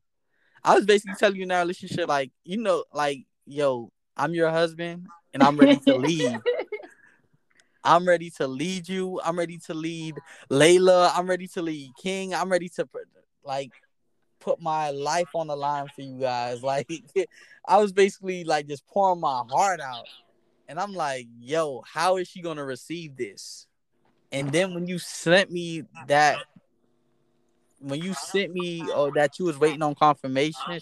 [0.62, 4.52] I was basically telling you in that relationship like, you know, like, "Yo, I'm your
[4.52, 6.42] husband and I'm ready to leave."
[7.86, 9.22] I'm ready to lead you.
[9.24, 10.16] I'm ready to lead
[10.52, 11.12] Layla.
[11.16, 12.34] I'm ready to lead King.
[12.34, 12.90] I'm ready to
[13.44, 13.72] like
[14.42, 16.62] put my life on the line for you guys.
[16.64, 16.90] Like
[17.66, 20.08] I was basically like just pouring my heart out.
[20.68, 23.68] And I'm like, yo, how is she gonna receive this?
[24.36, 26.44] And then when you sent me that
[27.80, 30.82] when you sent me oh that you was waiting on confirmation,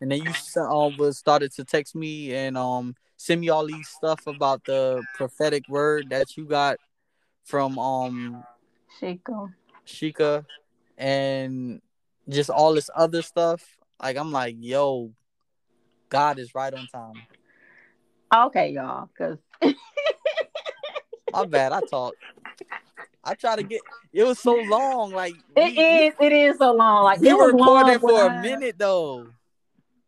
[0.00, 3.88] and then you uh, was started to text me and um send me all these
[3.88, 6.78] stuff about the prophetic word that you got
[7.44, 8.42] from um
[8.98, 9.52] Shika.
[9.86, 10.46] Shika
[10.96, 11.82] and
[12.26, 13.62] just all this other stuff.
[14.02, 15.12] Like I'm like, yo,
[16.08, 17.22] God is right on time.
[18.34, 19.36] Okay, y'all, because
[21.32, 21.72] my bad.
[21.72, 22.14] I talk.
[23.22, 23.82] I try to get.
[24.12, 25.12] It was so long.
[25.12, 26.14] Like it we, is.
[26.20, 27.04] It is so long.
[27.04, 29.28] Like we were recording for a minute though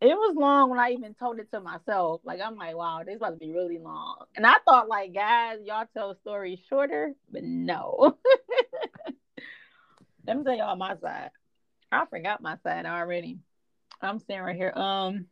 [0.03, 2.19] it was long when I even told it to myself.
[2.25, 4.25] Like I'm like, wow, this is about to be really long.
[4.35, 8.17] And I thought like, guys, y'all tell stories shorter, but no.
[10.27, 11.29] Let me tell y'all my side.
[11.89, 13.39] I forgot my side already.
[14.01, 14.73] I'm sitting right here.
[14.75, 15.27] Um,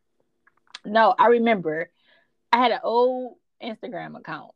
[0.86, 1.92] no, I remember
[2.54, 4.54] I had an old Instagram account,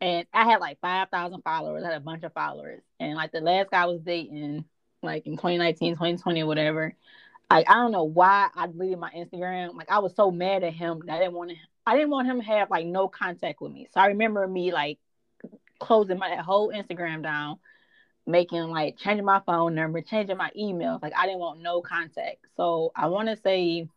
[0.00, 1.84] and I had like five thousand followers.
[1.84, 4.64] I had a bunch of followers, and like the last guy I was dating,
[5.02, 6.94] like in 2019, 2020, whatever.
[7.50, 9.74] like I don't know why I deleted my Instagram.
[9.74, 11.56] Like I was so mad at him that I didn't want to.
[11.86, 13.88] I didn't want him to have like no contact with me.
[13.92, 14.98] So I remember me like
[15.80, 17.58] closing my whole Instagram down,
[18.26, 21.02] making like changing my phone number, changing my emails.
[21.02, 22.38] Like I didn't want no contact.
[22.56, 23.88] So I want to say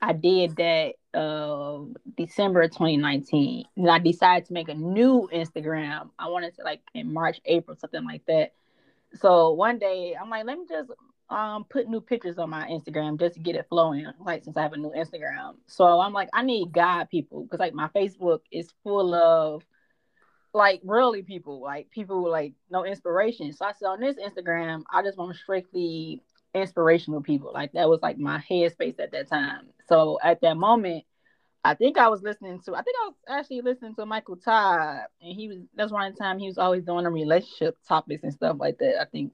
[0.00, 1.78] I did that uh
[2.16, 3.64] December 2019.
[3.76, 6.10] And I decided to make a new Instagram.
[6.18, 8.52] I wanted to like in March, April, something like that.
[9.14, 10.90] So one day I'm like, let me just
[11.28, 14.06] um put new pictures on my Instagram just to get it flowing.
[14.24, 15.56] Like since I have a new Instagram.
[15.66, 19.64] So I'm like, I need God people because like my Facebook is full of
[20.52, 23.52] like really people, like people like no inspiration.
[23.52, 26.22] So I said on this Instagram, I just want strictly
[26.56, 27.52] inspirational people.
[27.52, 29.66] Like that was like my headspace at that time.
[29.88, 31.04] So at that moment,
[31.64, 35.00] I think I was listening to I think I was actually listening to Michael Todd
[35.20, 38.56] and he was that's one time he was always doing the relationship topics and stuff
[38.58, 39.32] like that, I think.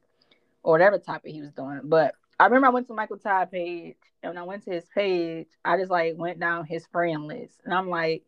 [0.64, 1.80] Or whatever topic he was doing.
[1.84, 4.84] But I remember I went to Michael Todd page and when I went to his
[4.94, 7.60] page, I just like went down his friend list.
[7.64, 8.22] And I'm like,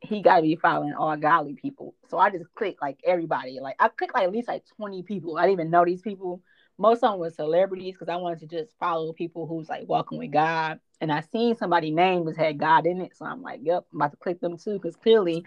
[0.00, 1.94] he gotta be following all godly people.
[2.08, 3.60] So I just clicked like everybody.
[3.60, 5.38] Like I clicked like at least like 20 people.
[5.38, 6.42] I didn't even know these people.
[6.80, 10.16] Most of them were celebrities because I wanted to just follow people who's like walking
[10.16, 10.80] with God.
[11.02, 13.14] And I seen somebody name was had God in it.
[13.14, 15.44] So I'm like, yep, I'm about to click them too, because clearly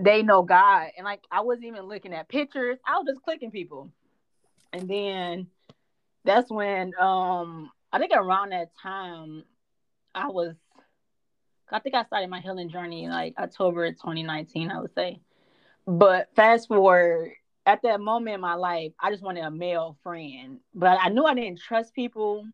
[0.00, 0.88] they know God.
[0.96, 2.78] And like I wasn't even looking at pictures.
[2.84, 3.92] I was just clicking people.
[4.72, 5.46] And then
[6.24, 9.44] that's when um I think around that time
[10.12, 10.56] I was
[11.70, 15.20] I think I started my healing journey like October 2019, I would say.
[15.86, 17.30] But fast forward,
[17.66, 21.24] at that moment in my life, I just wanted a male friend, but I knew
[21.24, 22.46] I didn't trust people,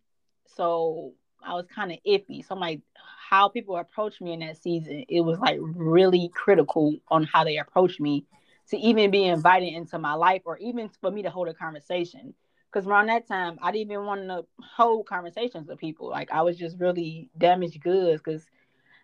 [0.46, 2.44] so I was kind of iffy.
[2.46, 2.80] So I'm like,
[3.28, 7.58] how people approach me in that season, it was like really critical on how they
[7.58, 8.24] approach me
[8.68, 12.34] to even be invited into my life or even for me to hold a conversation.
[12.72, 16.08] Because around that time, I didn't even want to hold conversations with people.
[16.08, 18.46] Like I was just really damaged goods because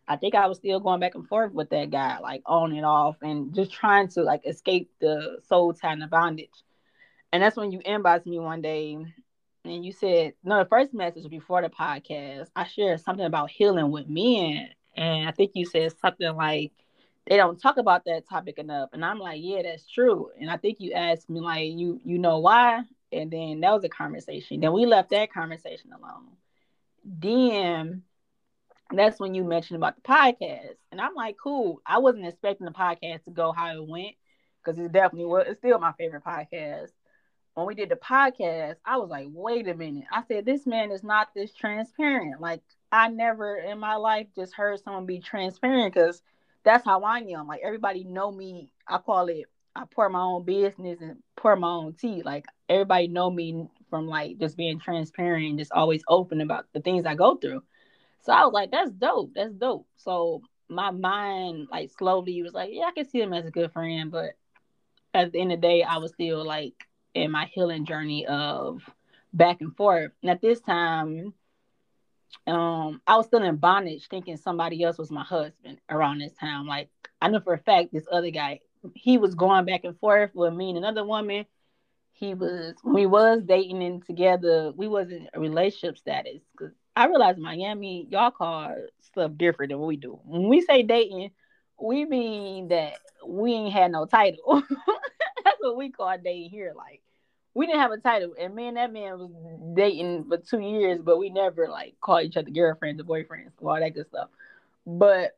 [0.09, 2.87] I think I was still going back and forth with that guy, like on and
[2.87, 6.51] off, and just trying to like escape the soul tie and the bondage.
[7.33, 8.97] And that's when you inboxed me one day
[9.65, 13.91] and you said, no, the first message before the podcast, I shared something about healing
[13.91, 14.69] with men.
[14.97, 16.73] And I think you said something like,
[17.27, 18.91] they don't talk about that topic enough.
[18.93, 20.31] And I'm like, yeah, that's true.
[20.41, 22.83] And I think you asked me, like, you you know why?
[23.11, 24.61] And then that was a conversation.
[24.61, 26.29] Then we left that conversation alone.
[27.05, 28.03] Then
[28.93, 30.77] that's when you mentioned about the podcast.
[30.93, 31.81] And I'm like, cool.
[31.87, 34.15] I wasn't expecting the podcast to go how it went
[34.65, 35.47] because it definitely was.
[35.49, 36.91] It's still my favorite podcast.
[37.55, 40.05] When we did the podcast, I was like, wait a minute.
[40.13, 42.41] I said, this man is not this transparent.
[42.41, 46.23] Like, I never in my life just heard someone be transparent because
[46.65, 47.47] that's how I am.
[47.47, 48.71] Like, everybody know me.
[48.87, 52.23] I call it, I pour my own business and pour my own tea.
[52.23, 56.81] Like, everybody know me from like just being transparent and just always open about the
[56.81, 57.63] things I go through.
[58.27, 59.35] So I was like, that's dope.
[59.37, 59.87] That's dope.
[59.99, 63.73] So my mind like slowly was like, yeah, I can see him as a good
[63.73, 64.33] friend, but
[65.15, 66.75] at the end of the day, I was still like
[67.15, 68.83] in my healing journey of
[69.33, 70.11] back and forth.
[70.23, 71.35] And at this time,
[72.49, 76.67] um, I was still in bondage, thinking somebody else was my husband around this time.
[76.67, 76.91] Like
[77.23, 78.59] I know for a fact this other guy,
[78.95, 81.47] he was going back and forth with me and another woman.
[82.13, 84.73] He was we was dating and together.
[84.75, 89.97] We wasn't a relationship status because I realize Miami, y'all call stuff different than we
[89.97, 90.19] do.
[90.25, 91.31] When we say dating,
[91.79, 92.95] we mean that
[93.27, 94.63] we ain't had no title.
[95.45, 96.73] That's what we call dating here.
[96.75, 97.03] Like
[97.53, 99.31] we didn't have a title, and me and that man was
[99.75, 103.79] dating for two years, but we never like called each other girlfriends or boyfriends, all
[103.79, 104.31] that good stuff.
[104.87, 105.37] But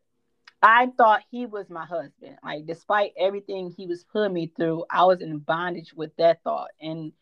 [0.62, 2.36] I thought he was my husband.
[2.44, 6.70] Like despite everything he was putting me through, I was in bondage with that thought
[6.80, 7.12] and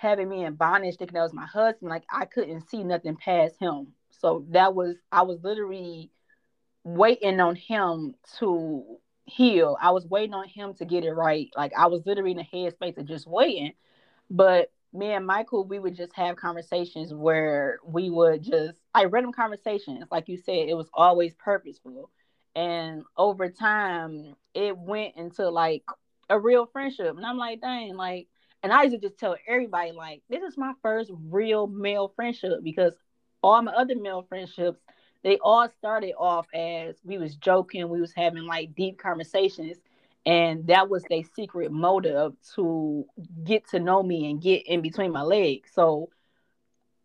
[0.00, 3.56] having me in bondage, thinking that was my husband, like I couldn't see nothing past
[3.60, 3.88] him.
[4.08, 6.10] So that was I was literally
[6.84, 9.76] waiting on him to heal.
[9.78, 11.50] I was waiting on him to get it right.
[11.54, 13.72] Like I was literally in the headspace of just waiting.
[14.30, 19.34] But me and Michael, we would just have conversations where we would just like random
[19.34, 20.06] conversations.
[20.10, 22.10] Like you said, it was always purposeful.
[22.56, 25.84] And over time, it went into like
[26.30, 27.14] a real friendship.
[27.18, 28.28] And I'm like, dang, like
[28.62, 32.60] and I used to just tell everybody, like, this is my first real male friendship
[32.62, 32.94] because
[33.42, 34.80] all my other male friendships,
[35.22, 39.78] they all started off as we was joking, we was having like deep conversations,
[40.26, 43.06] and that was their secret motive to
[43.44, 45.70] get to know me and get in between my legs.
[45.74, 46.10] So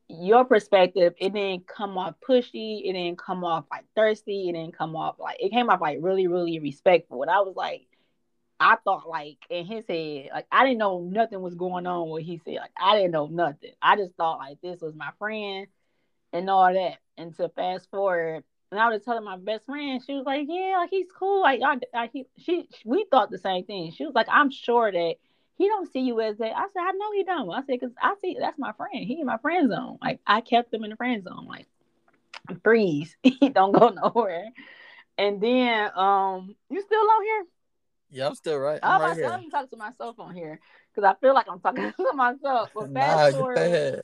[0.07, 4.77] your perspective, it didn't come off pushy, it didn't come off like thirsty, it didn't
[4.77, 7.21] come off like it came off like really, really respectful.
[7.21, 7.87] And I was like,
[8.59, 12.23] I thought like in his head, like I didn't know nothing was going on what
[12.23, 12.55] he said.
[12.55, 13.71] Like I didn't know nothing.
[13.81, 15.67] I just thought like this was my friend.
[16.33, 16.97] and all that.
[17.17, 20.77] And to fast forward, and I was telling my best friend, she was like, "Yeah,
[20.79, 21.41] like he's cool.
[21.41, 23.91] Like I, I he, she, we thought the same thing.
[23.91, 25.15] She was like, I'm sure that
[25.57, 26.55] he don't see you as that.
[26.57, 27.49] I said, I know he don't.
[27.51, 29.05] I said, cause I see that's my friend.
[29.05, 29.97] He in my friend zone.
[30.01, 31.47] Like I kept him in the friend zone.
[31.47, 31.67] Like
[32.63, 34.45] freeze, he don't go nowhere.
[35.17, 37.45] And then, um, you still out here?
[38.15, 38.79] Yeah, I'm still right.
[38.81, 40.57] I'm oh, right I'm talking to myself on here
[40.95, 42.69] because I feel like I'm talking to myself.
[42.73, 44.01] But fast Nah, forward,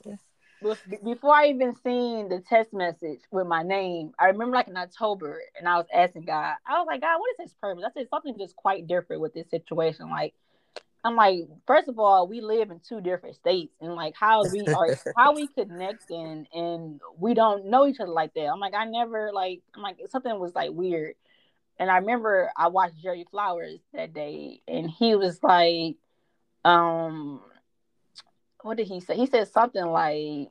[0.62, 4.76] bef- before I even seen the text message with my name, I remember like in
[4.76, 7.86] October, and I was asking God, I was like, God, what is His purpose?
[7.88, 10.09] I said something just quite different with this situation.
[10.09, 10.34] Like,
[11.05, 14.68] I'm like, first of all, we live in two different states, and like how we
[14.74, 18.47] are, how we connecting, and we don't know each other like that.
[18.47, 21.16] I'm like, I never like, I'm like, something was like weird.
[21.82, 25.95] And I remember I watched Jerry Flowers that day, and he was like,
[26.63, 27.41] um,
[28.61, 29.15] what did he say?
[29.15, 30.49] He said something like,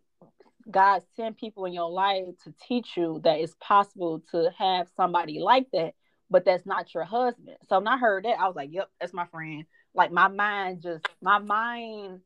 [0.68, 5.38] God sent people in your life to teach you that it's possible to have somebody
[5.38, 5.94] like that,
[6.30, 7.58] but that's not your husband.
[7.68, 9.66] So when I heard that, I was like, yep, that's my friend.
[9.94, 12.22] Like my mind just, my mind,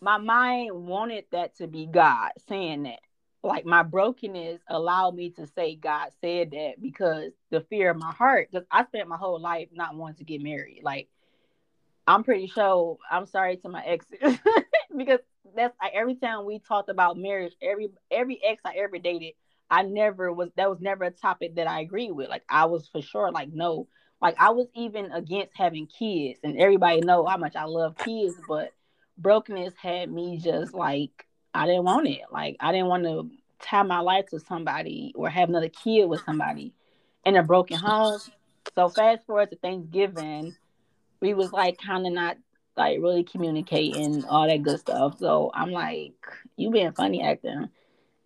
[0.00, 2.98] my mind wanted that to be God saying that.
[3.42, 8.12] Like my brokenness allowed me to say God said that because the fear of my
[8.12, 10.80] heart, because I spent my whole life not wanting to get married.
[10.82, 11.08] Like
[12.06, 14.38] I'm pretty sure I'm sorry to my exes
[14.96, 15.20] because
[15.54, 19.34] that's like every time we talked about marriage, every every ex I ever dated,
[19.70, 22.28] I never was that was never a topic that I agreed with.
[22.28, 23.86] Like I was for sure like no.
[24.20, 28.34] Like I was even against having kids and everybody know how much I love kids,
[28.48, 28.72] but
[29.16, 32.22] brokenness had me just like I didn't want it.
[32.30, 33.30] Like I didn't want to
[33.60, 36.72] tie my life to somebody or have another kid with somebody
[37.24, 38.20] in a broken home.
[38.74, 40.54] So fast forward to Thanksgiving,
[41.20, 42.36] we was like kind of not
[42.76, 45.18] like really communicating all that good stuff.
[45.18, 46.14] So I'm like,
[46.56, 47.68] you being funny acting.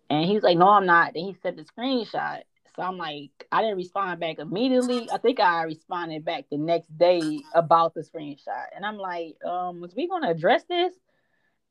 [0.09, 1.13] And he's like, no, I'm not.
[1.13, 2.41] Then he sent the screenshot.
[2.75, 5.09] So I'm like, I didn't respond back immediately.
[5.11, 8.65] I think I responded back the next day about the screenshot.
[8.75, 10.93] And I'm like, um, was we gonna address this?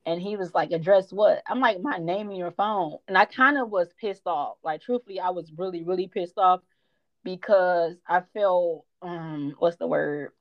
[0.05, 1.43] And he was like, address what?
[1.47, 2.97] I'm like, my name in your phone.
[3.07, 4.57] And I kind of was pissed off.
[4.63, 6.61] Like, truthfully, I was really, really pissed off
[7.23, 10.31] because I felt um, what's the word?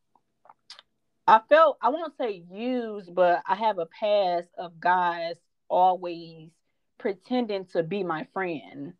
[1.26, 5.36] I felt I won't say used, but I have a past of guys
[5.68, 6.50] always
[6.98, 8.94] pretending to be my friend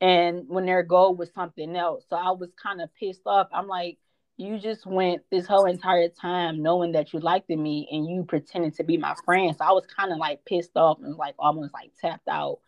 [0.00, 2.04] and when their goal was something else.
[2.08, 3.48] So I was kind of pissed off.
[3.52, 3.98] I'm like,
[4.36, 8.72] you just went this whole entire time knowing that you liked me and you pretending
[8.72, 9.54] to be my friend.
[9.56, 12.60] So I was kind of like pissed off and like almost like tapped out.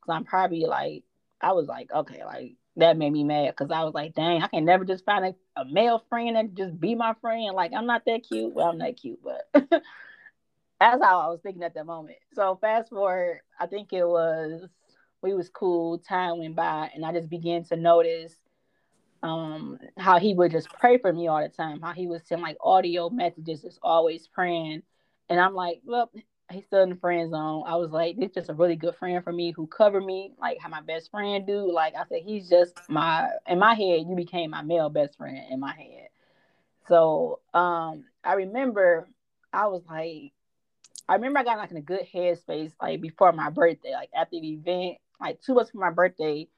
[0.00, 1.04] Cause I'm probably like,
[1.40, 4.48] I was like, okay, like that made me mad because I was like, dang, I
[4.48, 7.54] can never just find a, a male friend and just be my friend.
[7.54, 8.52] Like, I'm not that cute.
[8.52, 9.46] Well, I'm not cute, but
[10.80, 12.18] that's how I was thinking at that moment.
[12.34, 14.66] So fast forward, I think it was
[15.22, 15.98] we was cool.
[15.98, 18.34] Time went by, and I just began to notice
[19.22, 21.80] um how he would just pray for me all the time.
[21.80, 24.82] How he would send like audio messages, just always praying.
[25.28, 26.10] And I'm like, well,
[26.50, 27.64] he's still in the friend zone.
[27.66, 30.32] I was like, this is just a really good friend for me who covered me,
[30.40, 31.72] like how my best friend do.
[31.72, 35.40] Like I said, he's just my in my head, you became my male best friend
[35.50, 36.08] in my head.
[36.88, 39.08] So um I remember
[39.52, 40.32] I was like,
[41.08, 44.40] I remember I got like in a good headspace like before my birthday, like after
[44.40, 46.48] the event, like two months for my birthday.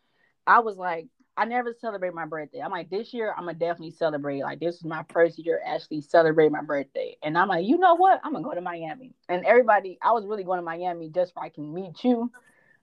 [0.47, 1.07] I was like,
[1.37, 2.61] I never celebrate my birthday.
[2.61, 4.43] I'm like, this year I'm gonna definitely celebrate.
[4.43, 7.16] Like this is my first year actually celebrate my birthday.
[7.22, 8.20] And I'm like, you know what?
[8.22, 9.14] I'm gonna go to Miami.
[9.28, 12.30] And everybody, I was really going to Miami just so I can meet you.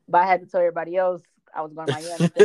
[0.10, 1.22] But I had to tell everybody else
[1.56, 2.30] I was going to Miami.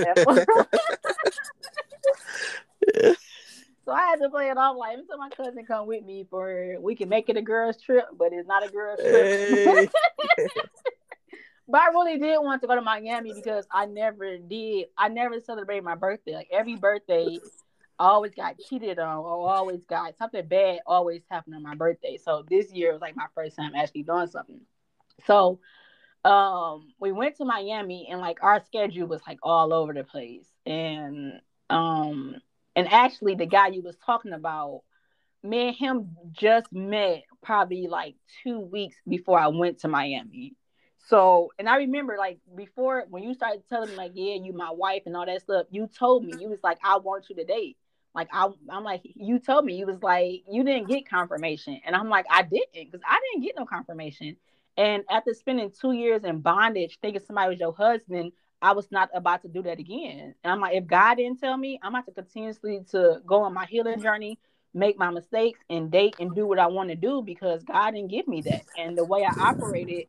[3.85, 6.77] so I had to play it off like so my cousin come with me for
[6.81, 9.27] we can make it a girls trip, but it's not a girls trip.
[9.27, 9.89] Hey.
[11.69, 14.87] But I really did want to go to Miami because I never did.
[14.97, 16.35] I never celebrated my birthday.
[16.35, 17.41] Like every birthday,
[17.99, 22.19] I always got cheated on or always got something bad always happened on my birthday.
[22.23, 24.61] So this year was like my first time actually doing something.
[25.27, 25.61] So
[26.25, 30.47] um we went to Miami and like our schedule was like all over the place.
[30.67, 32.37] And um
[32.77, 34.83] and actually the guy you was talking about,
[35.43, 40.55] me and him just met probably like two weeks before I went to Miami.
[41.09, 44.71] So, and I remember like before when you started telling me like, yeah, you my
[44.71, 47.45] wife and all that stuff, you told me you was like, I want you to
[47.45, 47.77] date.
[48.15, 51.95] Like I, I'm like, you told me you was like, you didn't get confirmation, and
[51.95, 54.37] I'm like, I didn't because I didn't get no confirmation.
[54.79, 59.11] And after spending two years in bondage, thinking somebody was your husband, I was not
[59.15, 60.35] about to do that again.
[60.43, 63.55] And I'm like, if God didn't tell me, I'm about to continuously to go on
[63.55, 64.39] my healing journey,
[64.75, 68.11] make my mistakes, and date and do what I want to do because God didn't
[68.11, 68.65] give me that.
[68.79, 70.07] And the way I operated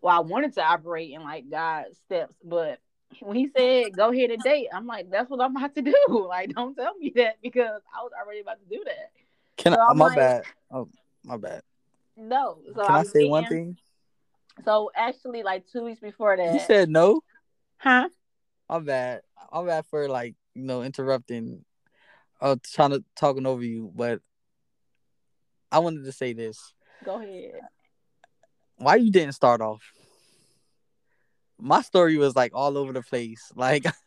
[0.00, 2.78] well, I wanted to operate in like God's steps, but
[3.20, 5.94] when he said go ahead and date, I'm like, that's what I'm about to do.
[6.28, 9.10] Like, don't tell me that because I was already about to do that.
[9.56, 9.92] Can so I?
[9.92, 10.44] My like, bad.
[10.70, 10.88] Oh,
[11.24, 11.62] my bad.
[12.16, 12.58] No.
[12.74, 13.76] So Can I, I say one thing?
[14.64, 17.22] So actually, like two weeks before that, you said no.
[17.78, 18.08] Huh?
[18.68, 19.22] My bad.
[19.52, 21.64] I'm bad for like you know interrupting.
[22.40, 24.20] Uh, trying to talking over you, but
[25.70, 26.72] I wanted to say this.
[27.04, 27.60] Go ahead.
[28.80, 29.82] Why you didn't start off?
[31.58, 33.52] My story was like all over the place.
[33.54, 33.84] Like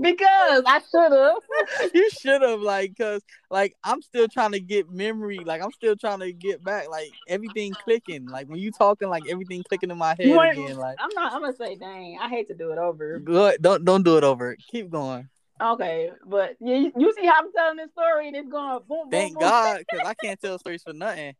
[0.00, 1.90] because I should have.
[1.94, 5.96] you should have, like, cause like I'm still trying to get memory, like I'm still
[5.96, 8.26] trying to get back, like everything clicking.
[8.26, 10.76] Like when you talking, like everything clicking in my head again.
[10.76, 11.32] Like I'm not.
[11.32, 13.18] I'm gonna say, dang, I hate to do it over.
[13.18, 14.56] Good, don't don't do it over.
[14.70, 15.28] Keep going.
[15.60, 19.10] Okay, but you, you see how I'm telling this story and it's going boom, boom,
[19.10, 19.40] Thank boom.
[19.40, 21.34] God, because I can't tell stories for nothing.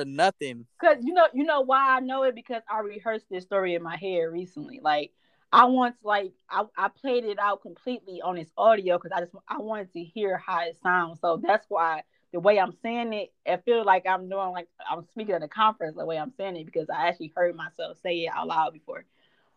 [0.00, 0.66] For nothing.
[0.80, 3.82] Cause you know, you know why I know it because I rehearsed this story in
[3.82, 4.80] my head recently.
[4.82, 5.12] Like
[5.52, 9.32] I once like I, I played it out completely on this audio because I just
[9.46, 11.20] I wanted to hear how it sounds.
[11.20, 15.04] So that's why the way I'm saying it, I feel like I'm doing like I'm
[15.10, 18.20] speaking at a conference the way I'm saying it because I actually heard myself say
[18.20, 19.04] it out loud before.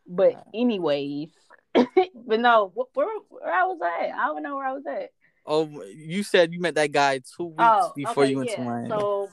[0.05, 1.29] But anyways,
[1.73, 5.11] but no, where, where I was at, I don't know where I was at.
[5.45, 8.55] Oh, you said you met that guy two weeks oh, before okay, you went yeah.
[8.57, 8.89] to Miami.
[8.89, 9.29] So,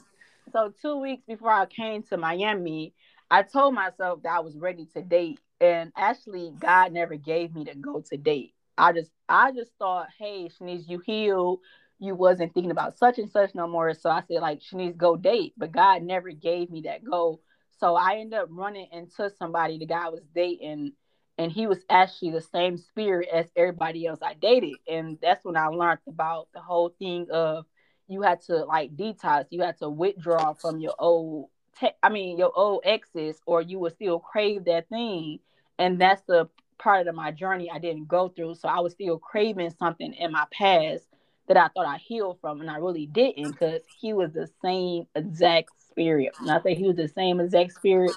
[0.51, 2.93] so two weeks before I came to Miami,
[3.29, 7.65] I told myself that I was ready to date and actually God never gave me
[7.65, 8.53] to go to date.
[8.77, 11.59] I just I just thought, hey, Shanice, you healed.
[11.99, 13.93] You wasn't thinking about such and such no more.
[13.93, 15.53] So I said, like, Shanice, go date.
[15.57, 17.41] But God never gave me that goal.
[17.79, 20.93] So I ended up running into somebody the guy was dating,
[21.37, 24.75] and he was actually the same spirit as everybody else I dated.
[24.89, 27.65] And that's when I learned about the whole thing of
[28.11, 31.49] you had to like detox, you had to withdraw from your old
[31.79, 35.39] te- I mean your old exes, or you would still crave that thing
[35.81, 36.47] and that's the
[36.77, 38.55] part of my journey I didn't go through.
[38.55, 41.05] So I was still craving something in my past
[41.47, 45.07] that I thought I healed from, and I really didn't because he was the same
[45.15, 46.33] exact spirit.
[46.39, 48.11] And I say he was the same exact spirit.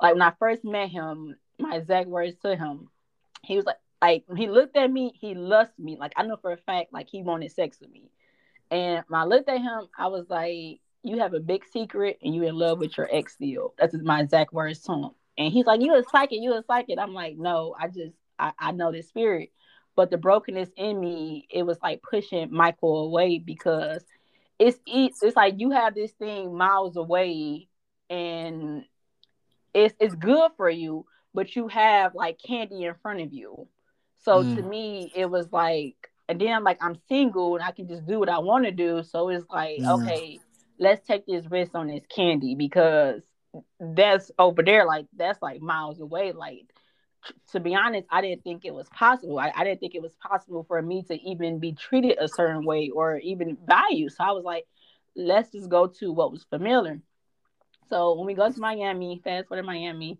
[0.00, 2.88] Like when I first met him, my exact words to him,
[3.42, 5.96] he was like, like when he looked at me, he lusted me.
[5.98, 8.10] Like I know for a fact, like he wanted sex with me.
[8.70, 12.34] And when I looked at him, I was like, "You have a big secret, and
[12.34, 15.10] you in love with your ex still." That's my exact words to him.
[15.38, 16.98] And he's like, You a psychic, you a psychic.
[16.98, 19.52] I'm like, No, I just I, I know the spirit.
[19.96, 24.04] But the brokenness in me, it was like pushing Michael away because
[24.58, 27.68] it's it's like you have this thing miles away
[28.10, 28.84] and
[29.74, 33.68] it's it's good for you, but you have like candy in front of you.
[34.24, 34.56] So mm.
[34.56, 38.06] to me, it was like, and then I'm like, I'm single and I can just
[38.06, 39.02] do what I want to do.
[39.02, 40.02] So it's like, mm.
[40.02, 40.38] okay,
[40.78, 43.22] let's take this risk on this candy because
[43.80, 46.32] that's over there like that's like miles away.
[46.32, 46.66] Like
[47.50, 49.38] to be honest i didn't think it was possible.
[49.38, 52.64] I, I didn't think it was possible for me to even be treated a certain
[52.64, 54.12] way or even valued.
[54.12, 54.66] So i was like
[55.16, 57.00] let's just go to what was familiar.
[57.90, 60.18] So when we go to miami fast forward to miami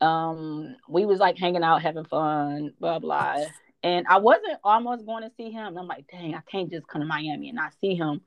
[0.00, 3.36] um we was like hanging out having fun blah blah
[3.82, 7.00] and i wasn't almost going to see him i'm like dang i can't just come
[7.00, 8.20] to miami and not see him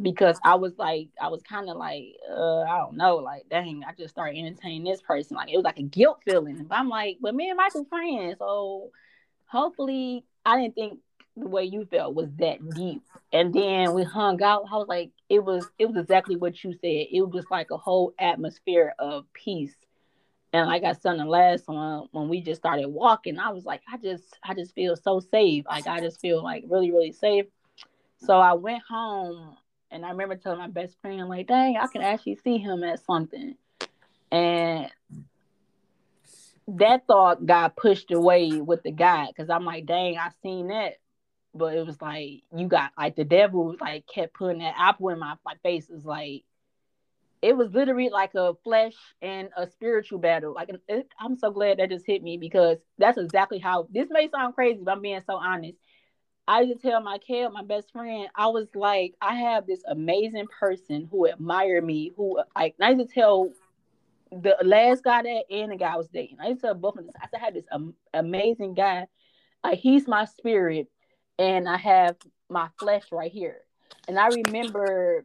[0.00, 3.82] because I was like, I was kind of like, uh, I don't know, like, dang,
[3.86, 5.36] I just started entertaining this person.
[5.36, 6.64] Like, it was like a guilt feeling.
[6.64, 8.90] But I'm like, but me and Michael friends, so
[9.46, 10.98] hopefully, I didn't think
[11.36, 13.02] the way you felt was that deep.
[13.32, 14.64] And then we hung out.
[14.70, 17.06] I was like, it was, it was exactly what you said.
[17.10, 19.74] It was like a whole atmosphere of peace.
[20.52, 23.64] And like I said in the last one, when we just started walking, I was
[23.64, 25.64] like, I just, I just feel so safe.
[25.66, 27.46] Like I just feel like really, really safe.
[28.18, 29.56] So I went home
[29.90, 33.04] and I remember telling my best friend, like, dang, I can actually see him at
[33.04, 33.56] something.
[34.30, 34.90] And
[36.68, 40.94] that thought got pushed away with the guy because I'm like, dang, I seen that.
[41.54, 45.10] But it was like you got like the devil was like kept putting that apple
[45.10, 45.90] in my, my face.
[45.90, 46.44] Is like
[47.42, 50.54] it was literally like a flesh and a spiritual battle.
[50.54, 54.30] Like it, I'm so glad that just hit me because that's exactly how this may
[54.30, 55.76] sound crazy, but I'm being so honest.
[56.46, 59.82] I used to tell my kid, my best friend, I was like, I have this
[59.88, 63.50] amazing person who admired me, who like I used to tell
[64.30, 66.38] the last guy that and the guy I was dating.
[66.40, 69.06] I used to tell both of them, I said, I had this um, amazing guy.
[69.64, 70.88] Like he's my spirit,
[71.38, 72.16] and I have
[72.48, 73.58] my flesh right here.
[74.08, 75.24] And I remember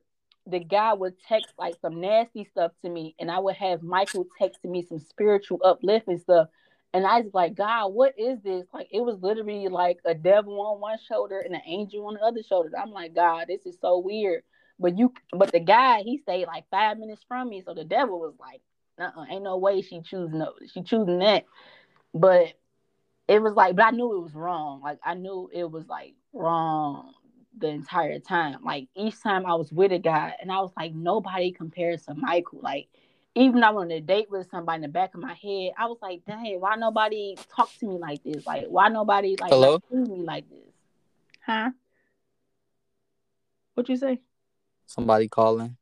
[0.50, 4.28] the guy would text like some nasty stuff to me, and I would have Michael
[4.40, 6.48] text me some spiritual uplifting stuff.
[6.94, 8.66] And I was like, God, what is this?
[8.74, 12.22] Like, it was literally like a devil on one shoulder and an angel on the
[12.22, 12.72] other shoulder.
[12.82, 14.44] I'm like, God, this is so weird.
[14.80, 17.62] But you, but the guy, he stayed like five minutes from me.
[17.66, 18.62] So the devil was like,
[19.00, 21.46] uh-uh, ain't no way she choosing no, she choosing that.
[22.14, 22.54] But
[23.28, 24.82] it was like, but I knew it was wrong.
[24.82, 27.14] Like I knew it was like wrong
[27.58, 28.64] the entire time.
[28.64, 32.16] Like each time I was with a guy, and I was like, nobody compares to
[32.16, 32.60] Michael.
[32.62, 32.88] Like
[33.36, 35.86] even I went on a date with somebody in the back of my head, I
[35.86, 38.46] was like, dang, why nobody talk to me like this?
[38.46, 39.80] Like why nobody like Hello?
[39.90, 40.74] treat me like this?
[41.46, 41.72] Huh?
[43.76, 44.20] What you say?
[44.88, 45.78] Somebody calling.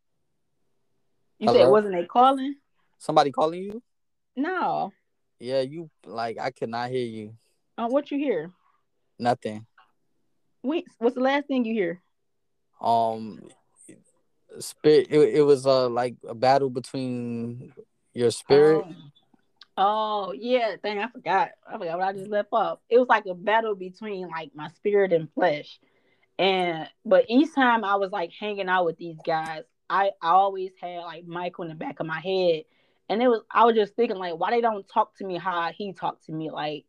[1.39, 1.71] You said Hello?
[1.71, 2.55] wasn't they calling?
[2.97, 3.83] Somebody calling you?
[4.35, 4.91] No.
[5.39, 7.35] Yeah, you like I could not hear you.
[7.77, 8.51] Uh, what you hear?
[9.17, 9.65] Nothing.
[10.65, 12.01] Wait, what's the last thing you hear?
[12.81, 13.39] Um
[14.59, 17.73] spirit it, it was uh like a battle between
[18.13, 18.83] your spirit.
[18.85, 18.93] Oh.
[19.77, 21.49] Oh, yeah, thing I forgot.
[21.67, 22.79] I forgot what I just left off.
[22.89, 25.79] It was like a battle between like my spirit and flesh.
[26.39, 30.71] And but each time I was like hanging out with these guys, I, I always
[30.79, 32.63] had like Michael in the back of my head.
[33.09, 35.69] And it was I was just thinking like why they don't talk to me how
[35.73, 36.51] he talked to me.
[36.51, 36.85] Like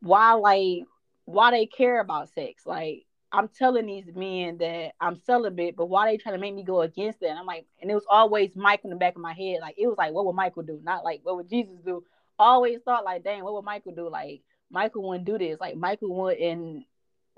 [0.00, 0.82] why like
[1.26, 2.66] why they care about sex.
[2.66, 6.62] Like I'm telling these men that I'm celibate, but why they trying to make me
[6.62, 7.30] go against that?
[7.30, 9.58] And I'm like, and it was always Mike in the back of my head.
[9.60, 10.80] Like it was like, what would Michael do?
[10.82, 12.04] Not like what would Jesus do?
[12.38, 14.08] Always thought like, dang, what would Michael do?
[14.08, 15.58] Like Michael wouldn't do this.
[15.60, 16.84] Like Michael wouldn't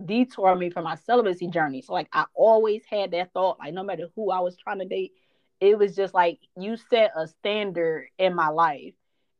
[0.04, 1.82] detour me from my celibacy journey.
[1.82, 3.58] So like I always had that thought.
[3.58, 5.12] Like no matter who I was trying to date,
[5.60, 8.94] it was just like you set a standard in my life.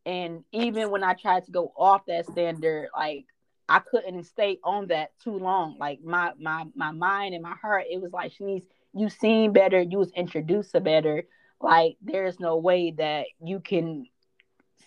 [0.06, 3.26] And even when I tried to go off that standard, like
[3.68, 5.76] I couldn't stay on that too long.
[5.78, 9.80] Like my my my mind and my heart, it was like Shanice, you seen better,
[9.80, 11.24] you was introduced to better.
[11.60, 14.06] Like there's no way that you can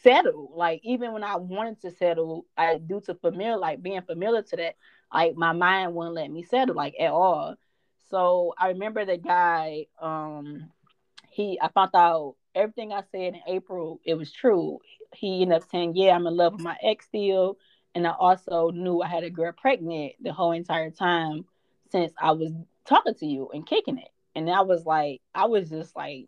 [0.04, 0.52] settle.
[0.56, 4.56] Like even when I wanted to settle, I due to familiar, like being familiar to
[4.58, 4.76] that,
[5.14, 7.56] like my mind wouldn't let me settle like at all.
[8.10, 10.72] So I remember the guy, um,
[11.30, 14.80] he I found out everything I said in April, it was true.
[15.14, 17.58] He ended up saying, Yeah, I'm in love with my ex still.
[17.94, 21.46] And I also knew I had a girl pregnant the whole entire time
[21.92, 22.52] since I was
[22.86, 24.10] talking to you and kicking it.
[24.36, 26.28] And I was like, I was just like,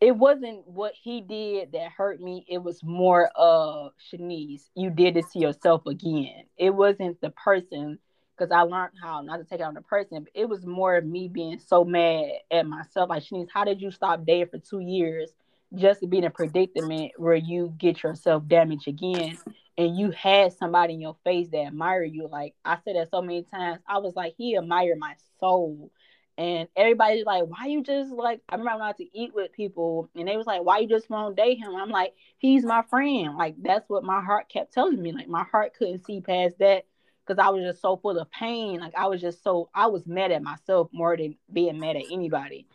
[0.00, 2.46] it wasn't what he did that hurt me.
[2.48, 6.44] It was more of Shanice, you did it to yourself again.
[6.56, 7.98] It wasn't the person
[8.36, 10.96] because I learned how not to take it on the person, but it was more
[10.96, 13.10] of me being so mad at myself.
[13.10, 15.32] Like Shanice, how did you stop dating for two years
[15.74, 19.38] just to be in a predicament where you get yourself damaged again?
[19.76, 22.26] And you had somebody in your face that admire you.
[22.26, 23.78] Like I said that so many times.
[23.86, 25.92] I was like, he admired my soul.
[26.36, 30.08] And everybody's like, why you just like I remember I went to eat with people
[30.14, 31.74] and they was like, why you just won't date him?
[31.74, 33.36] I'm like, he's my friend.
[33.36, 35.12] Like that's what my heart kept telling me.
[35.12, 36.84] Like my heart couldn't see past that
[37.26, 38.80] because I was just so full of pain.
[38.80, 42.04] Like I was just so I was mad at myself more than being mad at
[42.10, 42.66] anybody.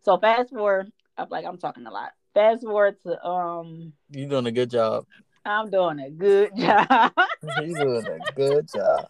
[0.00, 2.12] So fast forward, I'm like I'm talking a lot.
[2.34, 5.06] Fast forward to um You doing a good job.
[5.44, 7.12] I'm doing a good job.
[7.58, 9.08] you doing a good job.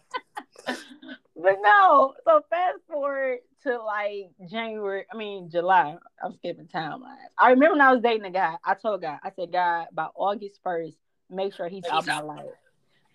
[0.65, 5.95] but no, so fast forward to like January, I mean July.
[6.23, 7.29] I'm skipping timelines.
[7.37, 10.07] I remember when I was dating a guy, I told God, I said, God, by
[10.15, 10.95] August 1st,
[11.29, 12.45] make sure he's out my life.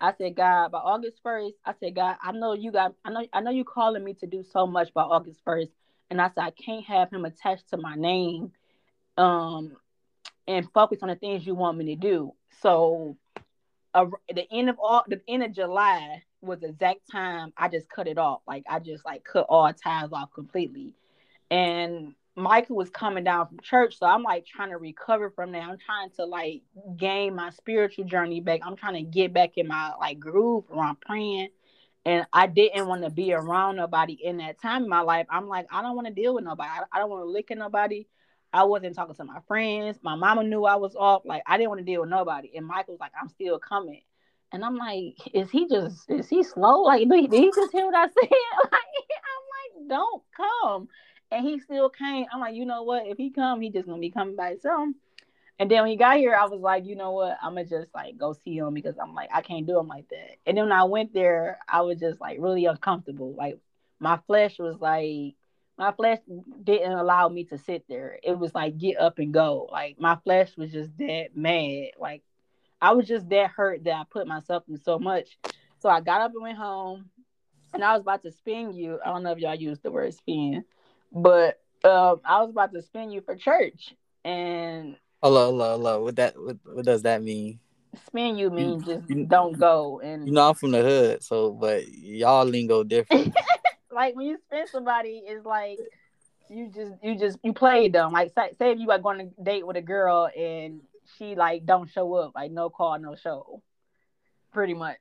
[0.01, 3.27] I said, God, by August 1st, I said, God, I know you got I know
[3.33, 5.71] I know you calling me to do so much by August 1st.
[6.11, 8.53] And I said, I can't have him attached to my name.
[9.17, 9.73] Um
[10.49, 12.33] and focus on the things you want me to do.
[12.63, 13.17] So
[13.95, 17.89] uh, the end of all the end of July was the exact time I just
[17.89, 18.41] cut it off.
[18.49, 20.95] Like I just like cut all ties off completely.
[21.51, 25.63] And Michael was coming down from church, so I'm like trying to recover from that.
[25.63, 26.63] I'm trying to like
[26.97, 28.61] gain my spiritual journey back.
[28.65, 31.49] I'm trying to get back in my like groove where I'm praying.
[32.07, 35.27] And I didn't want to be around nobody in that time in my life.
[35.29, 36.71] I'm like, I don't want to deal with nobody.
[36.71, 38.07] I, I don't want to lick at nobody.
[38.53, 39.99] I wasn't talking to my friends.
[40.03, 41.23] My mama knew I was off.
[41.25, 42.57] Like I didn't want to deal with nobody.
[42.57, 44.03] And Michael was like, I'm still coming.
[44.53, 46.83] And I'm like, is he just is he slow?
[46.83, 48.31] Like, did he just hear what I said?
[48.73, 48.83] Like,
[49.83, 50.89] I'm like, don't come.
[51.31, 52.27] And he still came.
[52.33, 53.07] I'm like, you know what?
[53.07, 54.89] If he come, he just gonna be coming by himself.
[55.59, 57.37] And then when he got here, I was like, you know what?
[57.43, 60.09] I'm gonna just like go see him because I'm like, I can't do him like
[60.09, 60.37] that.
[60.47, 63.35] And then when I went there, I was just like really uncomfortable.
[63.37, 63.59] Like
[63.99, 65.35] my flesh was like,
[65.79, 66.19] my flesh
[66.65, 68.19] didn't allow me to sit there.
[68.23, 69.69] It was like get up and go.
[69.71, 71.91] Like my flesh was just that mad.
[71.99, 72.23] Like
[72.83, 75.39] I was just that hurt that I put myself in so much.
[75.81, 77.11] So I got up and went home,
[77.73, 78.99] and I was about to spin you.
[79.05, 80.65] I don't know if y'all use the word spin,
[81.13, 83.95] but um, I was about to spin you for church.
[84.25, 86.03] And Hello, hello, hello.
[86.03, 87.61] What that what, what does that mean?
[88.07, 90.01] spin you means You- just don't go.
[90.01, 93.33] And You know I'm from the hood, so but y'all lingo different.
[93.99, 95.81] like when you spend somebody, it's like
[96.49, 98.13] you just you just you played them.
[98.13, 100.83] Like say, say if you are going to date with a girl and
[101.17, 103.61] she like don't show up, like no call, no show.
[104.53, 105.01] Pretty much.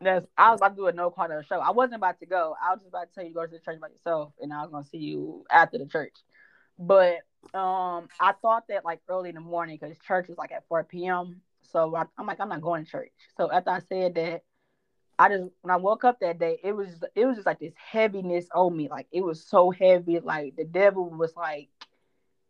[0.00, 1.58] That's I was about to do a no call no show.
[1.58, 2.54] I wasn't about to go.
[2.62, 4.52] I was just about to tell you to go to the church by yourself, and
[4.52, 6.14] I was gonna see you after the church.
[6.78, 7.16] But
[7.52, 10.84] um, I thought that like early in the morning because church was like at 4
[10.84, 11.40] p.m.
[11.72, 13.10] So I, I'm like, I'm not going to church.
[13.36, 14.42] So after I said that,
[15.18, 17.74] I just when I woke up that day, it was it was just like this
[17.76, 18.88] heaviness on me.
[18.88, 20.20] Like it was so heavy.
[20.20, 21.68] Like the devil was like,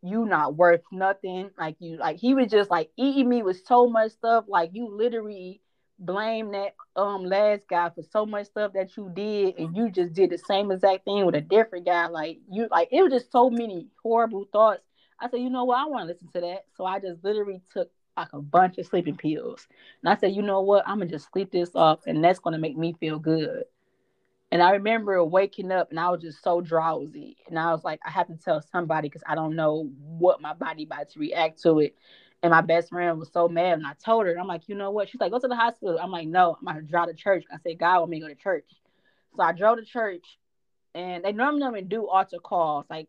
[0.03, 1.51] you not worth nothing.
[1.59, 4.45] Like you like he was just like eating me with so much stuff.
[4.49, 5.61] Like you literally
[5.99, 10.12] blame that um last guy for so much stuff that you did and you just
[10.12, 12.07] did the same exact thing with a different guy.
[12.09, 14.83] Like you like it was just so many horrible thoughts.
[15.21, 16.64] I said, you know what, I want to listen to that.
[16.77, 19.67] So I just literally took like a bunch of sleeping pills.
[20.03, 20.87] And I said, you know what?
[20.87, 23.64] I'm gonna just sleep this off and that's gonna make me feel good.
[24.53, 27.37] And I remember waking up and I was just so drowsy.
[27.49, 30.55] And I was like, I have to tell somebody because I don't know what my
[30.55, 31.97] body about to react to it.
[32.43, 33.79] And my best friend was so mad.
[33.79, 35.09] And I told her, I'm like, you know what?
[35.09, 35.99] She's like, go to the hospital.
[36.01, 37.45] I'm like, no, I'm gonna drive to church.
[37.53, 38.67] I said, God want me to go to church.
[39.37, 40.25] So I drove to church
[40.95, 42.87] and they normally do altar calls.
[42.89, 43.09] Like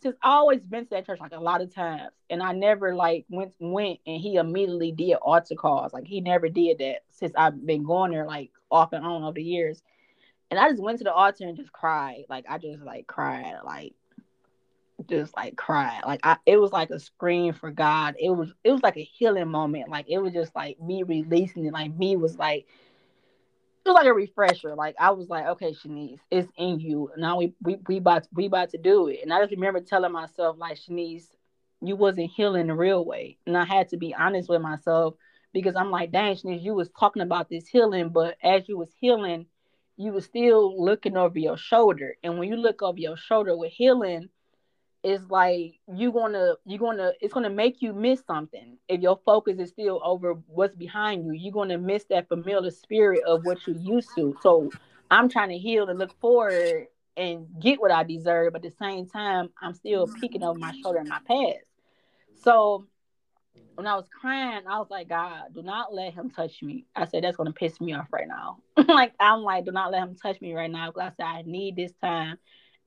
[0.00, 2.94] since I always been to that church like a lot of times, and I never
[2.94, 5.92] like went went and he immediately did altar calls.
[5.92, 9.34] Like he never did that since I've been going there like off and on over
[9.34, 9.82] the years.
[10.50, 12.24] And I just went to the altar and just cried.
[12.28, 13.94] Like I just like cried, like
[15.06, 16.00] just like cried.
[16.06, 18.16] Like I it was like a scream for God.
[18.18, 19.88] It was it was like a healing moment.
[19.88, 21.72] Like it was just like me releasing it.
[21.72, 22.66] Like me was like
[23.88, 24.74] was like a refresher.
[24.74, 27.10] Like I was like, okay, Shanice, it's in you.
[27.16, 29.20] Now we we we about to, we about to do it.
[29.22, 31.26] And I just remember telling myself, like, Shanice,
[31.80, 33.38] you wasn't healing the real way.
[33.46, 35.14] And I had to be honest with myself
[35.52, 38.90] because I'm like, dang, Shanice, you was talking about this healing, but as you was
[39.00, 39.46] healing,
[39.96, 42.14] you was still looking over your shoulder.
[42.22, 44.28] And when you look over your shoulder with healing,
[45.02, 49.58] it's like you're gonna you're gonna it's gonna make you miss something if your focus
[49.58, 51.32] is still over what's behind you.
[51.32, 54.36] You're gonna miss that familiar spirit of what you're used to.
[54.42, 54.70] So
[55.10, 56.86] i'm trying to heal and look forward
[57.16, 60.72] and get what i deserve but at the same time i'm still peeking over my
[60.82, 61.66] shoulder in my past.
[62.42, 62.86] So
[63.76, 66.86] when i was crying i was like god do not let him touch me.
[66.96, 68.58] I said that's gonna piss me off right now.
[68.88, 70.90] Like i'm like do not let him touch me right now.
[70.90, 72.38] Because i said i need this time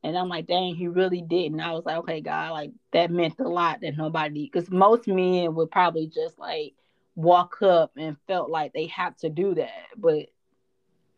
[0.03, 1.51] and I'm like, dang, he really did.
[1.51, 5.07] And I was like, okay, God, like that meant a lot that nobody, because most
[5.07, 6.73] men would probably just like
[7.15, 9.87] walk up and felt like they have to do that.
[9.95, 10.29] But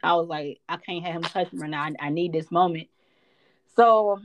[0.03, 1.83] I was like, I can't have him touch me right now.
[1.83, 2.87] I, I need this moment.
[3.75, 4.19] So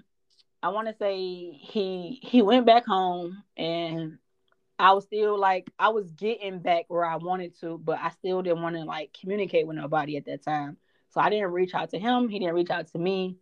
[0.63, 4.19] I want to say he he went back home and
[4.79, 8.43] I was still like I was getting back where I wanted to, but I still
[8.43, 10.77] didn't want to like communicate with nobody at that time.
[11.11, 12.29] So I didn't reach out to him.
[12.29, 13.37] He didn't reach out to me.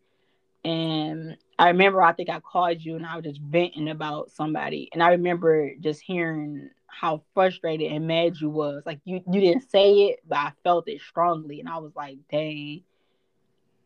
[0.65, 4.89] And I remember I think I called you and I was just venting about somebody.
[4.93, 8.83] And I remember just hearing how frustrated and mad you was.
[8.87, 11.61] Like you you didn't say it, but I felt it strongly.
[11.61, 12.83] And I was like, dang.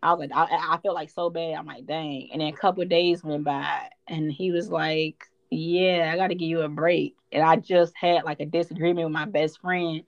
[0.02, 1.54] I was like, I, I felt like so bad.
[1.54, 2.30] I'm like, dang.
[2.32, 6.48] And then a couple days went by and he was like, Yeah, I gotta give
[6.48, 7.16] you a break.
[7.32, 10.02] And I just had like a disagreement with my best friend.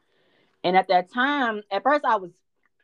[0.64, 2.30] And at that time, at first I was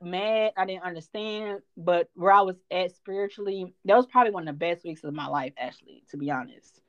[0.03, 0.53] mad.
[0.57, 4.59] I didn't understand, but where I was at spiritually, that was probably one of the
[4.59, 6.81] best weeks of my life, actually, to be honest.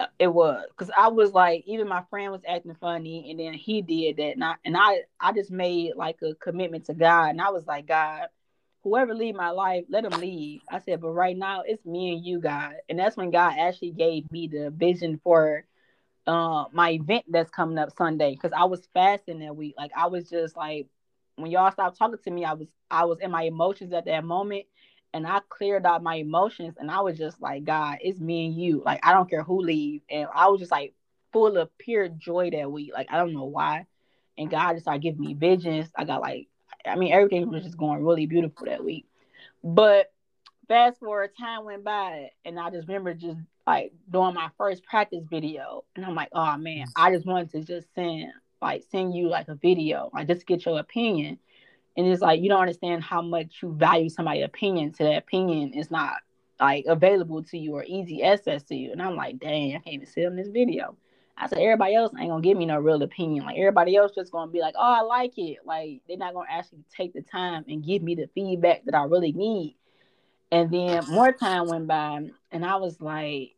[0.00, 3.54] Uh, it was because I was like, even my friend was acting funny, and then
[3.54, 7.30] he did that, and I and I, I just made like a commitment to God,
[7.30, 8.26] and I was like, God,
[8.82, 10.62] whoever leave my life, let them leave.
[10.68, 13.92] I said, but right now it's me and you, God, and that's when God actually
[13.92, 15.64] gave me the vision for
[16.26, 19.74] uh my event that's coming up Sunday because I was fasting that week.
[19.76, 20.86] Like I was just like
[21.36, 24.24] when y'all stopped talking to me, I was I was in my emotions at that
[24.24, 24.66] moment
[25.12, 28.54] and I cleared out my emotions and I was just like, God, it's me and
[28.54, 28.82] you.
[28.84, 30.02] Like I don't care who leave.
[30.10, 30.94] And I was just like
[31.32, 32.92] full of pure joy that week.
[32.92, 33.86] Like I don't know why.
[34.36, 35.88] And God just started giving me visions.
[35.96, 36.48] I got like
[36.86, 39.06] I mean everything was just going really beautiful that week.
[39.62, 40.12] But
[40.68, 45.24] fast forward time went by and I just remember just like doing my first practice
[45.28, 45.84] video.
[45.96, 49.48] And I'm like, oh man, I just wanted to just send like send you like
[49.48, 51.38] a video, like just get your opinion.
[51.96, 55.74] And it's like you don't understand how much you value somebody's opinion to that opinion
[55.74, 56.14] is not
[56.60, 58.92] like available to you or easy access to you.
[58.92, 60.96] And I'm like, dang, I can't even sit on this video.
[61.36, 63.44] I said everybody else ain't gonna give me no real opinion.
[63.44, 65.58] Like everybody else just gonna be like, oh, I like it.
[65.64, 69.04] Like they're not gonna actually take the time and give me the feedback that I
[69.04, 69.76] really need.
[70.52, 73.56] And then more time went by, and I was like,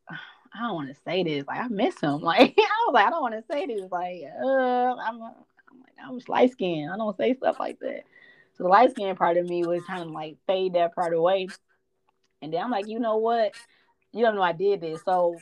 [0.56, 1.46] I don't want to say this.
[1.46, 2.20] Like I miss him.
[2.22, 3.90] Like I was like, I don't want to say this.
[3.90, 6.90] Like, uh, I'm, I'm like, I'm light skinned.
[6.92, 8.02] I don't say stuff like that.
[8.56, 11.48] So the light skinned part of me was kind of like fade that part away.
[12.42, 13.52] And then I'm like, you know what?
[14.12, 15.02] You don't know I did this.
[15.04, 15.36] So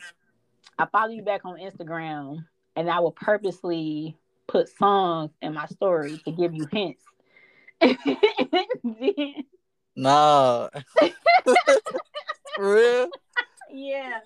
[0.77, 2.45] I follow you back on Instagram,
[2.75, 7.03] and I will purposely put songs in my story to give you hints.
[7.81, 7.97] then,
[9.95, 10.69] Nah.
[12.55, 13.09] For real?
[13.71, 14.19] yeah.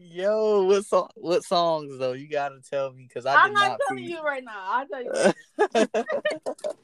[0.00, 1.08] Yo, what song?
[1.16, 2.12] What songs though?
[2.12, 3.80] You gotta tell me because I I'm did not, not.
[3.88, 4.52] telling you right now.
[4.56, 5.10] I'll tell you.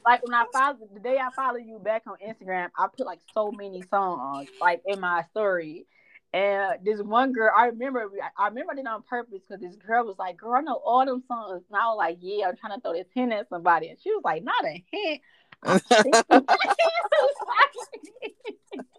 [0.05, 3.21] like when I follow the day I follow you back on Instagram, I put like
[3.33, 5.87] so many songs like in my story.
[6.33, 10.17] And this one girl, I remember, I remember it on purpose because this girl was
[10.19, 12.81] like, "Girl, I know all them songs." And I was like, "Yeah, I'm trying to
[12.81, 15.21] throw this hint at somebody," and she was like, "Not a hint."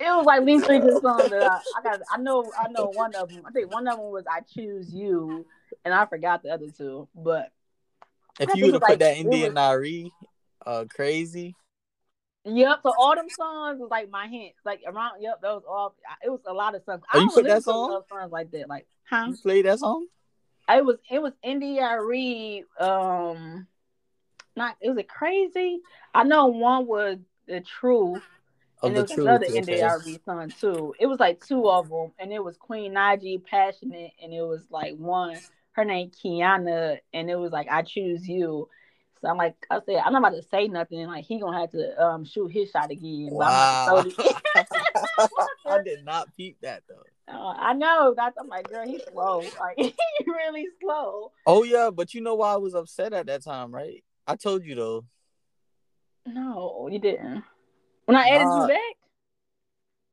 [0.00, 2.00] I think- it was like these three good songs that I, I got.
[2.12, 3.42] I know, I know one of them.
[3.46, 5.44] I think one of them was "I Choose You,"
[5.84, 7.08] and I forgot the other two.
[7.14, 7.50] But
[8.40, 10.12] if you would have put like- that it Indian was- Nari,
[10.66, 11.54] uh, crazy.
[12.44, 12.78] Yep.
[12.82, 14.58] So all them songs was like my hints.
[14.64, 15.20] Like around.
[15.20, 15.40] Yep.
[15.42, 15.94] Those all.
[16.24, 17.02] It was a lot of songs.
[17.12, 18.02] Oh, you put that song?
[18.08, 18.68] songs like that.
[18.68, 19.26] Like, huh?
[19.28, 20.06] You played that song?
[20.70, 20.96] It was.
[21.10, 22.62] It was NDRE.
[22.80, 23.66] Um,
[24.56, 24.76] not.
[24.80, 25.80] It was it crazy.
[26.14, 28.22] I know one was the truth, Of
[28.82, 29.26] and the there was truth.
[29.26, 29.46] another.
[29.46, 30.94] NDRE song too.
[31.00, 34.62] It was like two of them, and it was Queen Naija, Passionate, and it was
[34.70, 35.38] like one.
[35.72, 38.68] Her name Kiana, and it was like I choose you.
[39.20, 41.06] So I'm like, I said, I'm not about to say nothing.
[41.06, 43.28] Like he gonna have to um shoot his shot again.
[43.30, 43.84] Wow.
[43.86, 45.28] about to throw the-
[45.66, 47.02] I did not peep that though.
[47.30, 48.14] Uh, I know.
[48.16, 49.42] That's I'm like, girl, he's slow.
[49.60, 49.94] Like he
[50.26, 51.30] really slow.
[51.46, 54.02] Oh yeah, but you know why I was upset at that time, right?
[54.26, 55.04] I told you though.
[56.26, 57.44] No, you didn't.
[58.08, 58.80] When I added you back.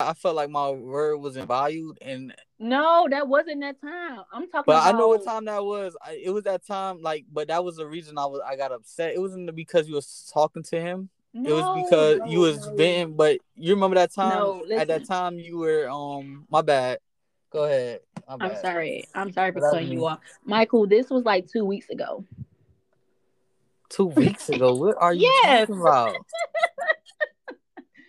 [0.02, 4.20] I felt like my word wasn't valued, and No, that wasn't that time.
[4.34, 4.94] I'm talking but about.
[4.94, 5.96] I know what time that was.
[6.06, 8.74] I, it was that time, like, but that was the reason I was I got
[8.74, 9.14] upset.
[9.14, 11.08] It wasn't because you was talking to him.
[11.34, 12.76] it was because no, you was no.
[12.76, 13.16] venting.
[13.16, 14.30] But you remember that time?
[14.30, 16.46] No, At that time, you were um.
[16.50, 17.00] My bad.
[17.50, 18.02] Go ahead.
[18.28, 19.06] My I'm sorry.
[19.16, 20.86] I'm sorry for cutting you off, Michael.
[20.86, 22.26] This was like two weeks ago.
[23.88, 24.76] Two weeks ago.
[24.76, 25.70] What are you Yes.
[25.70, 26.16] talking about?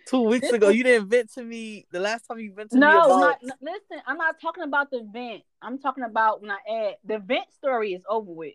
[0.07, 1.85] Two weeks ago, you didn't vent to me.
[1.91, 4.01] The last time you vented to me No, about not n- listen.
[4.05, 5.43] I'm not talking about the vent.
[5.61, 8.53] I'm talking about when I add the vent story is over with.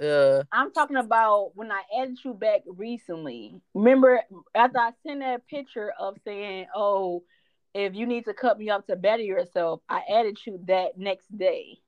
[0.00, 3.60] uh I'm talking about when I added you back recently.
[3.74, 4.22] Remember
[4.54, 7.24] after I sent that picture of saying, "Oh,
[7.74, 11.26] if you need to cut me up to better yourself," I added you that next
[11.36, 11.80] day,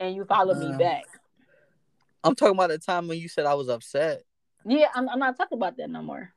[0.00, 1.04] and you followed me back.
[2.24, 4.22] I'm talking about the time when you said I was upset.
[4.64, 6.32] Yeah, I'm, I'm not talking about that no more.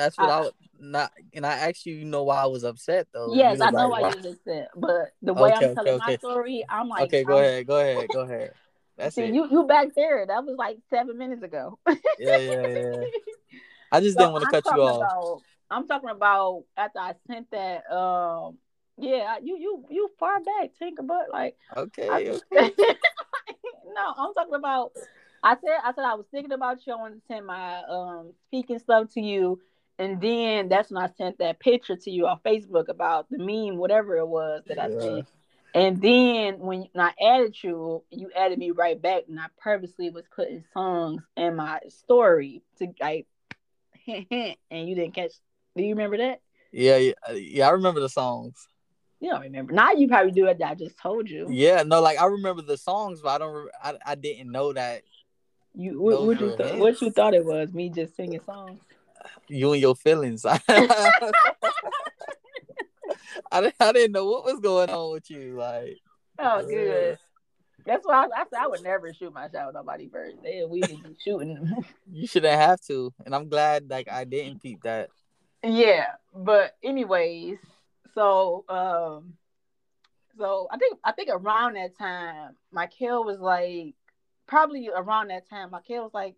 [0.00, 2.64] That's what I- I, was not, and I asked you, you know, why I was
[2.64, 3.34] upset though.
[3.34, 5.98] yes, I know like, why you was upset, but the way Okay, I'm telling okay,
[5.98, 6.16] my okay.
[6.18, 8.52] story, I'm like, okay, go I'm- ahead, go ahead, go ahead.
[8.96, 9.34] That's See, it.
[9.34, 10.26] you you back there.
[10.26, 11.78] That was like seven minutes ago.
[12.18, 13.04] Yeah, yeah, yeah.
[13.92, 14.96] I just So didn't want to cut you off.
[14.96, 17.90] About, I'm talking about after I sent that.
[17.90, 18.58] Um,
[18.98, 22.74] yeah, you you you far back, Tinker, but like, Okay, I, okay.
[23.94, 24.92] no, I'm talking about.
[25.42, 26.92] I said I said I was thinking about you.
[26.92, 29.58] I wanted to send my um speaking stuff to you,
[30.00, 33.76] and then that's when I sent that picture to you on Facebook about the meme,
[33.76, 34.98] whatever it was that I Yeah.
[35.00, 35.28] sent.
[35.74, 40.24] And then when I added you, you added me right back, and I purposely was
[40.34, 43.26] putting songs in my story to like
[44.08, 44.56] and
[44.88, 45.32] you didn't catch.
[45.76, 46.40] Do you remember that?
[46.72, 47.68] Yeah, yeah, uh, yeah.
[47.68, 48.66] I remember the songs.
[49.20, 49.74] You don't remember.
[49.74, 50.60] Now you probably do it.
[50.64, 51.46] I just told you.
[51.50, 53.54] Yeah, no, like I remember the songs, but I don't.
[53.54, 55.02] re- I, I didn't know that
[55.74, 56.48] You what, what you
[56.78, 57.72] what you thought it was?
[57.72, 58.80] Me just singing songs.
[59.48, 60.44] You and your feelings.
[60.46, 60.58] I
[63.60, 63.74] didn't.
[63.80, 65.56] I didn't know what was going on with you.
[65.56, 65.98] Like,
[66.42, 67.18] Oh, good.
[67.86, 70.36] That's why I, I said I would never shoot my shot with nobody first.
[70.42, 71.84] They we be shooting.
[72.12, 75.08] you shouldn't have to, and I'm glad like I didn't peep that.
[75.62, 77.58] yeah, but anyways,
[78.14, 79.34] so um,
[80.38, 83.94] so I think I think around that time, Michael was like,
[84.46, 86.34] probably around that time, Michael was like,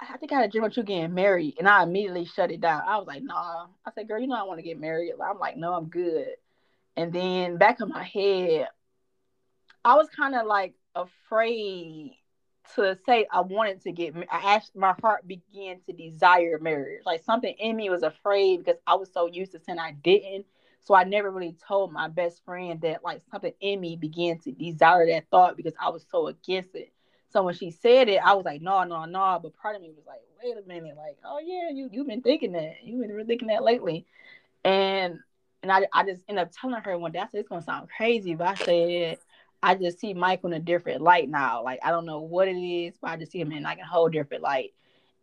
[0.00, 2.60] I think I had a dream about you getting married, and I immediately shut it
[2.60, 2.82] down.
[2.86, 3.66] I was like, nah.
[3.86, 5.12] I said, girl, you know I want to get married.
[5.22, 6.28] I'm like, no, I'm good.
[6.96, 8.68] And then back in my head,
[9.84, 12.12] I was kind of like afraid
[12.74, 14.14] to say I wanted to get.
[14.30, 17.02] I asked my heart began to desire marriage.
[17.04, 20.46] Like something in me was afraid because I was so used to saying I didn't.
[20.80, 24.52] So I never really told my best friend that like something in me began to
[24.52, 26.92] desire that thought because I was so against it.
[27.34, 29.40] So when she said it, I was like, no, no, no.
[29.42, 32.22] But part of me was like, wait a minute, like, oh yeah, you you've been
[32.22, 32.76] thinking that.
[32.84, 34.06] You've been thinking that lately.
[34.64, 35.18] And
[35.64, 37.88] and I, I just ended up telling her one day, I said, it's gonna sound
[37.94, 39.18] crazy, but I said,
[39.64, 41.64] I just see Michael in a different light now.
[41.64, 43.84] Like I don't know what it is, but I just see him in like a
[43.84, 44.72] whole different light.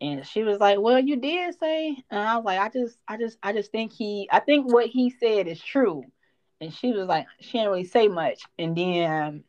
[0.02, 3.16] And she was like, Well, you did say, and I was like, I just, I
[3.16, 6.04] just, I just think he, I think what he said is true.
[6.60, 8.42] And she was like, she didn't really say much.
[8.60, 9.46] And then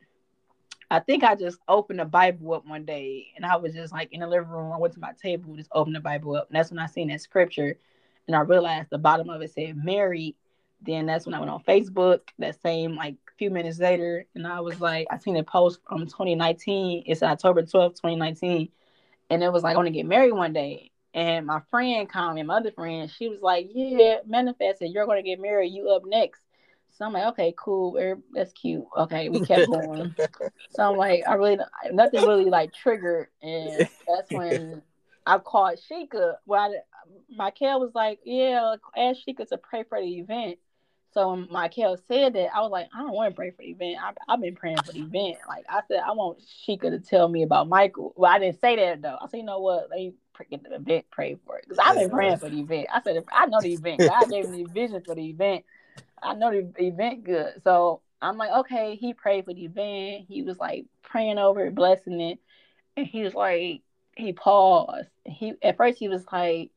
[0.93, 4.13] I think I just opened the Bible up one day and I was just like
[4.13, 4.71] in the living room.
[4.71, 6.49] I went to my table, just opened the Bible up.
[6.49, 7.75] And that's when I seen that scripture
[8.27, 10.35] and I realized the bottom of it said married.
[10.83, 14.59] Then that's when I went on Facebook that same like few minutes later and I
[14.59, 17.05] was like, I seen a post from 2019.
[17.07, 18.69] It's October 12th, 2019.
[19.31, 20.91] And it was like, I want to get married one day.
[21.15, 25.07] And my friend called me, my other friend, she was like, Yeah, manifest manifested, you're
[25.07, 26.43] gonna get married, you up next.
[26.93, 27.97] So I'm like, okay, cool,
[28.33, 28.85] that's cute.
[28.97, 30.15] Okay, we kept going.
[30.71, 31.57] so I'm like, I really
[31.91, 34.81] nothing really like triggered, and that's when
[35.25, 36.35] I called Sheikah.
[36.45, 36.75] Well, I,
[37.35, 40.59] Michael was like, yeah, ask Sheikah to pray for the event.
[41.13, 43.69] So when Michael said that, I was like, I don't want to pray for the
[43.69, 43.97] event.
[44.01, 45.37] I, I've been praying for the event.
[45.47, 48.13] Like I said, I want Sheikah to tell me about Michael.
[48.15, 49.17] Well, I didn't say that though.
[49.21, 49.89] I said, you know what?
[49.89, 50.13] Let me
[50.49, 52.87] get the event, pray for it, because I've been praying for the event.
[52.93, 54.05] I said, I know the event.
[54.05, 55.63] God gave me the vision for the event.
[56.23, 57.61] I know the event good.
[57.63, 60.25] So I'm like, okay, he prayed for the event.
[60.27, 62.39] He was like praying over it, blessing it.
[62.95, 63.81] And he was like,
[64.15, 65.09] he paused.
[65.25, 66.71] He at first he was like,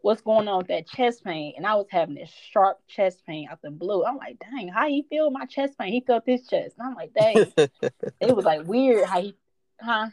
[0.00, 1.54] What's going on with that chest pain?
[1.56, 4.04] And I was having this sharp chest pain out the blue.
[4.04, 5.92] I'm like, dang, how he feel my chest pain?
[5.92, 6.76] He felt his chest.
[6.78, 7.52] And I'm like, dang.
[8.20, 9.34] it was like weird how he
[9.80, 10.08] huh?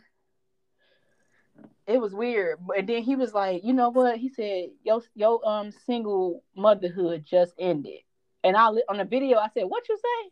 [1.88, 2.58] It was weird.
[2.66, 4.18] But then he was like, you know what?
[4.18, 8.00] He said, Yo your um single motherhood just ended.
[8.46, 10.32] And I on the video, I said, "What you say?"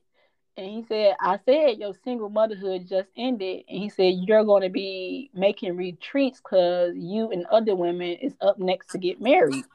[0.56, 4.62] And he said, "I said your single motherhood just ended." And he said, "You're going
[4.62, 9.66] to be making retreats because you and other women is up next to get married."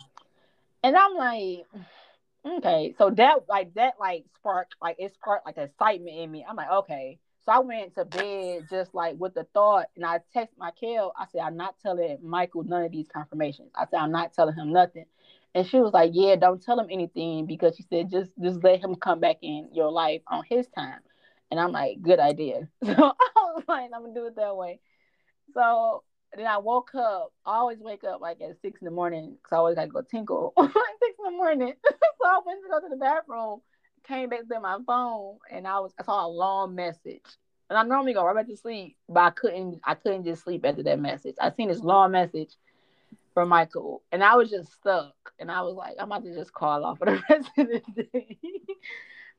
[0.85, 1.67] And I'm like,
[2.47, 6.47] okay, so that like that like sparked like it sparked like excitement in me.
[6.49, 7.19] I'm like, okay.
[7.45, 11.13] So I went to bed just like with the thought, and I text Michael.
[11.19, 13.73] I said, I'm not telling Michael none of these confirmations.
[13.75, 15.07] I said, I'm not telling him nothing.
[15.55, 18.81] And she was like, Yeah, don't tell him anything because she said just just let
[18.81, 21.01] him come back in your life on his time.
[21.51, 22.69] And I'm like, good idea.
[22.85, 24.81] So I was like, I'm gonna do it that way.
[25.55, 26.05] So
[26.37, 27.33] then I woke up.
[27.47, 30.03] I always wake up like at six in the morning because I always gotta go
[30.03, 30.71] tinkle like
[31.03, 31.75] six in the morning.
[31.91, 33.61] so I went to go to the bathroom,
[34.07, 37.25] came back to my phone, and I was I saw a long message.
[37.71, 40.65] And I normally go right back to sleep, but I couldn't I couldn't just sleep
[40.65, 41.37] after that message.
[41.41, 42.55] I seen this long message
[43.39, 45.15] for Michael, and I was just stuck.
[45.39, 48.03] And I was like, I'm about to just call off for the rest of the
[48.03, 48.37] day.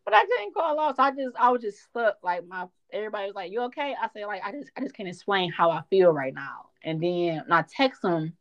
[0.05, 0.95] but I couldn't call off.
[0.95, 2.15] So I just I was just stuck.
[2.23, 3.93] Like my everybody was like, You okay?
[4.01, 6.67] I said, like, I just I just can't explain how I feel right now.
[6.81, 8.37] And then I text him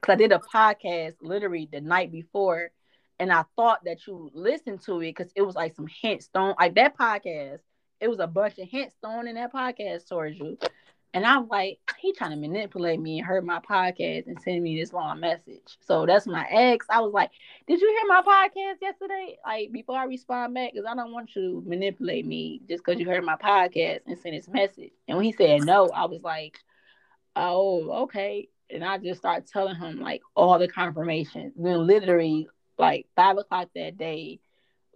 [0.00, 2.72] because I did a podcast literally the night before.
[3.20, 6.56] And I thought that you listened to it because it was like some hints thrown
[6.58, 7.60] like that podcast.
[8.00, 10.58] It was a bunch of hints thrown in that podcast towards you.
[11.14, 14.78] And I'm like, he trying to manipulate me and hurt my podcast and send me
[14.78, 15.78] this long message.
[15.80, 16.86] So that's my ex.
[16.90, 17.30] I was like,
[17.66, 19.38] Did you hear my podcast yesterday?
[19.44, 23.00] Like before I respond back, because I don't want you to manipulate me just because
[23.00, 24.92] you heard my podcast and send this message.
[25.08, 26.58] And when he said no, I was like,
[27.34, 28.48] Oh, okay.
[28.70, 31.54] And I just started telling him like all the confirmations.
[31.56, 32.48] Then literally
[32.78, 34.40] like five o'clock that day,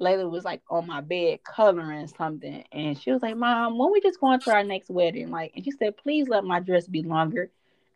[0.02, 4.00] Layla was like on my bed coloring something, and she was like, "Mom, when we
[4.00, 7.02] just going to our next wedding?" Like, and she said, "Please let my dress be
[7.02, 7.50] longer."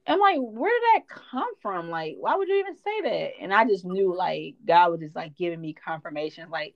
[0.06, 1.90] I'm like, where did that come from?
[1.90, 3.30] Like, why would you even say that?
[3.40, 6.48] And I just knew like God was just like giving me confirmation.
[6.50, 6.74] Like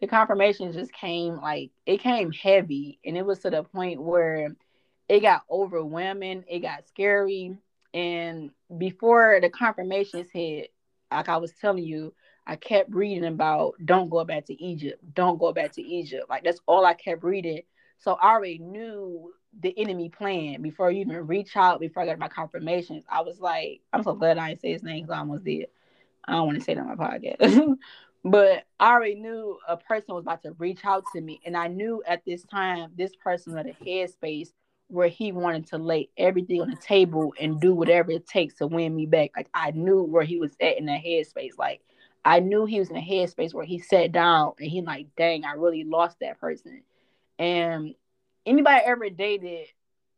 [0.00, 4.54] the confirmation just came like it came heavy, and it was to the point where
[5.08, 7.56] it got overwhelming, it got scary.
[7.92, 10.72] And before the confirmations hit,
[11.10, 12.14] like I was telling you,
[12.46, 16.26] I kept reading about don't go back to Egypt, don't go back to Egypt.
[16.28, 17.62] Like that's all I kept reading.
[17.98, 22.18] So I already knew the enemy plan before you even reach out, before I got
[22.18, 23.04] my confirmations.
[23.08, 25.66] I was like, I'm so glad I didn't say his name because I almost did.
[26.24, 27.76] I don't want to say that on my podcast.
[28.24, 31.40] but I already knew a person was about to reach out to me.
[31.44, 34.48] And I knew at this time, this person had a headspace
[34.88, 38.66] where he wanted to lay everything on the table and do whatever it takes to
[38.66, 39.30] win me back.
[39.36, 41.58] Like I knew where he was at in that headspace.
[41.58, 41.80] Like
[42.24, 45.44] I knew he was in a headspace where he sat down and he like, dang,
[45.44, 46.82] I really lost that person.
[47.38, 47.94] And
[48.46, 49.66] anybody ever dated,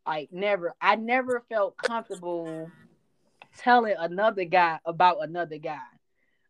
[0.07, 2.71] like never, I never felt comfortable
[3.59, 5.79] telling another guy about another guy.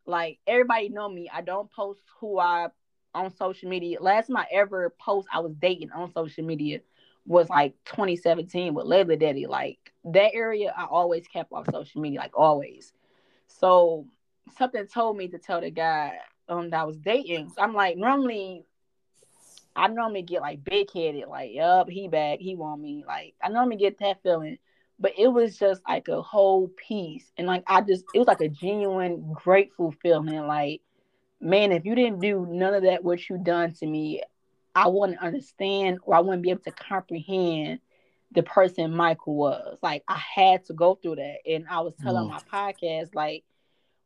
[0.05, 1.29] Like everybody know me.
[1.33, 2.67] I don't post who I
[3.13, 4.01] on social media.
[4.01, 6.81] Last time I ever post I was dating on social media
[7.25, 9.47] was like 2017 with Layla Daddy.
[9.47, 12.93] Like that area I always kept off social media, like always.
[13.47, 14.05] So
[14.57, 16.17] something told me to tell the guy
[16.47, 17.49] um that I was dating.
[17.55, 18.65] So I'm like, normally
[19.75, 23.03] I normally get like big headed, like, yup, he back, he want me.
[23.05, 24.57] Like I normally get that feeling.
[24.97, 27.29] But it was just like a whole peace.
[27.37, 30.47] And like I just it was like a genuine grateful feeling.
[30.47, 30.81] Like,
[31.41, 34.21] man, if you didn't do none of that what you done to me,
[34.73, 37.79] I wouldn't understand or I wouldn't be able to comprehend
[38.31, 39.77] the person Michael was.
[39.81, 41.37] Like I had to go through that.
[41.45, 42.29] And I was telling mm.
[42.29, 43.43] my podcast, like,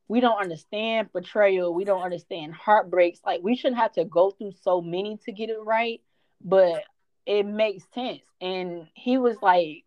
[0.10, 1.74] we don't understand betrayal.
[1.74, 3.22] We don't understand heartbreaks.
[3.26, 6.01] Like we shouldn't have to go through so many to get it right,
[6.43, 6.84] but
[7.26, 8.24] it makes sense.
[8.41, 9.86] And he was like,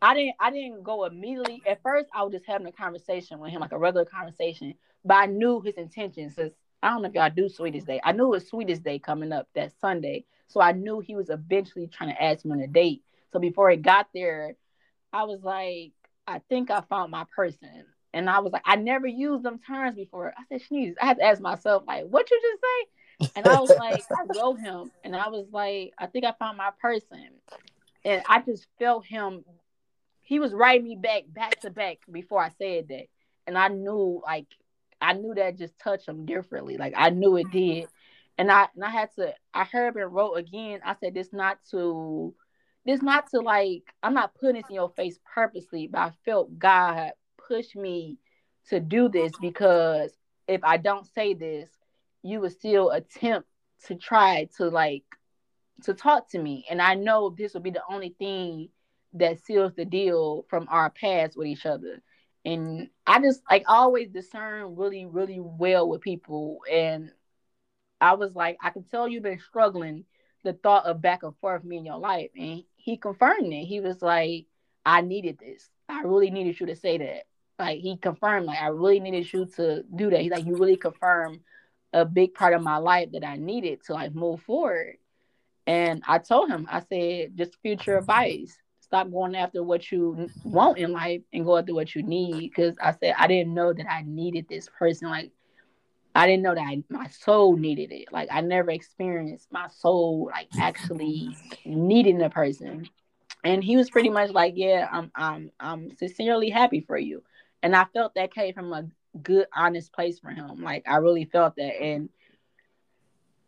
[0.00, 1.62] I didn't I didn't go immediately.
[1.66, 4.74] At first, I was just having a conversation with him, like a regular conversation,
[5.04, 6.34] but I knew his intentions.
[6.34, 6.50] Cause
[6.82, 8.00] I don't know if y'all do Sweetest Day.
[8.02, 10.24] I knew it was Sweetest Day coming up that Sunday.
[10.48, 13.02] So I knew he was eventually trying to ask me on a date.
[13.32, 14.54] So before it got there,
[15.12, 15.92] I was like,
[16.26, 17.84] I think I found my person.
[18.12, 20.32] And I was like, I never used them terms before.
[20.36, 20.94] I said, sneeze.
[21.00, 23.30] I had to ask myself, like, what you just say?
[23.36, 26.58] And I was like, I wrote him and I was like, I think I found
[26.58, 27.30] my person.
[28.04, 29.44] And I just felt him.
[30.22, 33.06] He was writing me back, back to back before I said that.
[33.46, 34.46] And I knew, like,
[35.00, 36.76] I knew that just touched him differently.
[36.76, 37.58] Like, I knew it mm-hmm.
[37.58, 37.88] did.
[38.38, 40.80] And I and I had to, I heard and wrote again.
[40.84, 42.34] I said, this not to,
[42.84, 46.58] this not to like, I'm not putting this in your face purposely, but I felt
[46.58, 47.12] God
[47.46, 48.18] push me
[48.68, 50.12] to do this because
[50.48, 51.68] if I don't say this,
[52.22, 53.48] you would still attempt
[53.86, 55.04] to try to like
[55.84, 56.66] to talk to me.
[56.70, 58.68] And I know this will be the only thing
[59.14, 62.02] that seals the deal from our past with each other.
[62.44, 66.60] And I just like always discern really, really well with people.
[66.70, 67.10] And
[68.00, 70.04] I was like, I can tell you've been struggling
[70.44, 72.30] the thought of back and forth me in your life.
[72.36, 73.64] And he confirmed it.
[73.64, 74.46] He was like,
[74.84, 75.68] I needed this.
[75.88, 77.24] I really needed you to say that
[77.58, 80.20] like he confirmed like I really needed you to do that.
[80.20, 81.40] He's like, you really confirmed
[81.92, 84.96] a big part of my life that I needed to like move forward.
[85.66, 88.56] And I told him, I said, just future advice.
[88.80, 92.50] Stop going after what you want in life and go after what you need.
[92.50, 95.08] Because I said I didn't know that I needed this person.
[95.08, 95.32] Like
[96.14, 98.12] I didn't know that I, my soul needed it.
[98.12, 102.88] Like I never experienced my soul like actually needing a person.
[103.44, 107.22] And he was pretty much like, "Yeah, I'm, I'm, I'm sincerely happy for you."
[107.66, 108.88] And I felt that came from a
[109.20, 110.62] good, honest place for him.
[110.62, 111.82] Like I really felt that.
[111.82, 112.10] And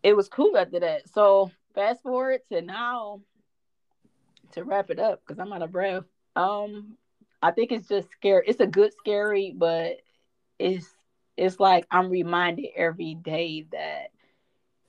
[0.03, 1.09] it was cool after that.
[1.09, 3.21] So fast forward to now
[4.55, 6.03] to wrap it up, because I'm out of breath.
[6.35, 6.97] Um,
[7.41, 8.43] I think it's just scary.
[8.49, 9.99] It's a good scary, but
[10.59, 10.89] it's
[11.37, 14.09] it's like I'm reminded every day that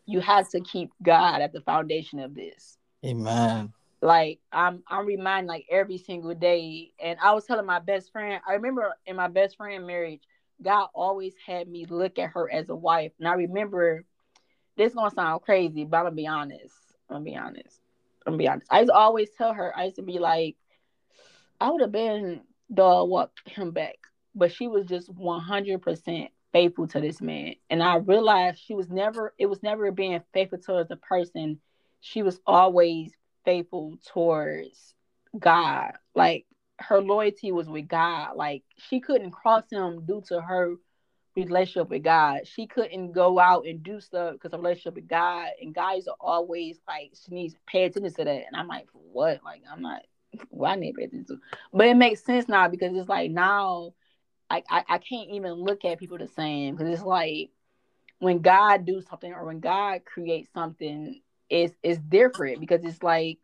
[0.08, 2.80] you have to keep God at the foundation of this.
[3.06, 6.93] Amen like I'm I'm reminded like every single day.
[7.00, 10.22] And I was telling my best friend, I remember in my best friend marriage,
[10.62, 13.12] God always had me look at her as a wife.
[13.20, 14.06] And I remember
[14.78, 16.76] this gonna sound crazy, but I'm gonna be honest.
[17.10, 17.82] I'm gonna be honest.
[18.26, 18.68] I'm gonna be honest.
[18.72, 20.56] I used to always tell her, I used to be like,
[21.60, 22.41] I would have been
[22.74, 23.97] dog walk him back.
[24.36, 27.56] But she was just 100 percent faithful to this man.
[27.70, 31.60] And I realized she was never, it was never being faithful towards a person.
[32.02, 33.12] She was always
[33.50, 34.93] faithful towards
[35.38, 35.93] God.
[36.14, 36.45] Like
[36.78, 38.36] her loyalty was with God.
[38.36, 40.76] Like she couldn't cross him due to her
[41.36, 42.41] relationship with God.
[42.47, 45.47] She couldn't go out and do stuff because of relationship with God.
[45.60, 48.45] And guys are always like, she needs to pay attention to that.
[48.45, 49.39] And I'm like, what?
[49.43, 50.04] Like, I'm not,
[50.52, 51.41] well, I need to pay attention to.
[51.74, 53.93] But it makes sense now because it's like now,
[54.52, 57.50] like, I, I can't even look at people the same because it's like
[58.20, 63.39] when God do something or when God creates something, it's it's different because it's like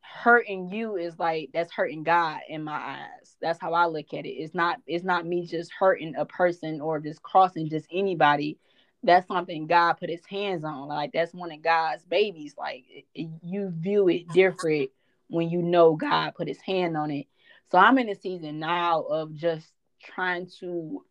[0.00, 3.36] hurting you is like that's hurting God in my eyes.
[3.40, 4.30] That's how I look at it.
[4.30, 8.58] It's not it's not me just hurting a person or just crossing just anybody.
[9.02, 10.88] That's something God put his hands on.
[10.88, 12.54] Like that's one of God's babies.
[12.56, 12.84] Like
[13.14, 14.90] you view it different
[15.28, 17.26] when you know God put his hand on it.
[17.70, 19.66] So I'm in a season now of just
[20.02, 21.04] trying to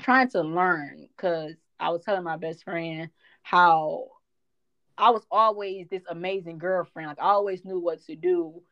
[0.00, 3.10] trying to learn cuz I was telling my best friend
[3.42, 4.08] how
[4.98, 7.08] I was always this amazing girlfriend.
[7.08, 8.62] Like I always knew what to do.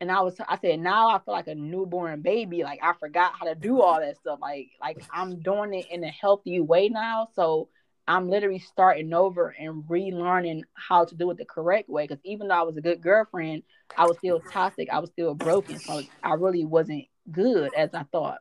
[0.00, 2.64] And I was I said now I feel like a newborn baby.
[2.64, 4.40] Like I forgot how to do all that stuff.
[4.42, 7.28] Like like I'm doing it in a healthy way now.
[7.34, 7.68] So
[8.08, 12.06] I'm literally starting over and relearning how to do it the correct way.
[12.06, 13.62] Because even though I was a good girlfriend,
[13.96, 14.88] I was still toxic.
[14.92, 15.78] I was still broken.
[15.78, 18.38] So I really wasn't good as I thought.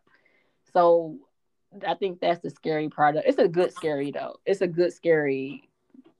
[0.73, 1.17] So
[1.87, 3.15] I think that's the scary part.
[3.15, 4.35] Of, it's a good scary though.
[4.45, 5.69] It's a good scary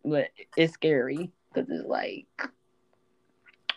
[0.05, 2.27] but it's scary because it's like.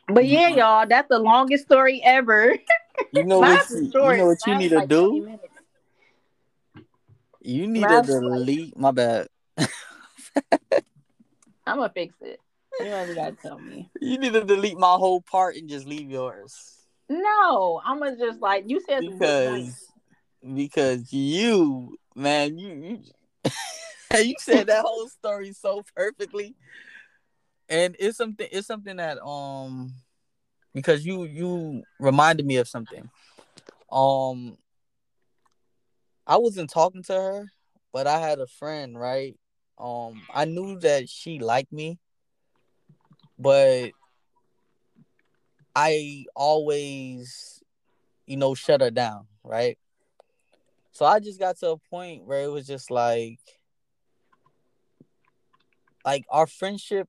[0.06, 2.56] But yeah, y'all, that's the longest story ever.
[3.10, 3.70] You know what?
[3.70, 5.38] You, you know what you need to do.
[7.40, 8.76] You need to delete.
[8.76, 9.28] Like, my bad.
[11.66, 12.38] I'm gonna fix it.
[12.80, 13.90] You gotta tell me.
[14.00, 16.52] You need to delete my whole part and just leave yours.
[17.08, 19.90] No, I'm gonna just like you said because
[20.54, 23.02] because you man you you
[24.14, 26.54] you said that whole story so perfectly.
[27.68, 29.92] And it's something it's something that um
[30.74, 33.10] because you you reminded me of something.
[33.90, 34.56] Um,
[36.26, 37.46] I wasn't talking to her,
[37.92, 39.36] but I had a friend, right?
[39.78, 41.98] Um, I knew that she liked me,
[43.38, 43.92] but
[45.74, 47.62] I always,
[48.26, 49.78] you know, shut her down, right?
[50.92, 53.38] So I just got to a point where it was just like
[56.08, 57.08] like our friendship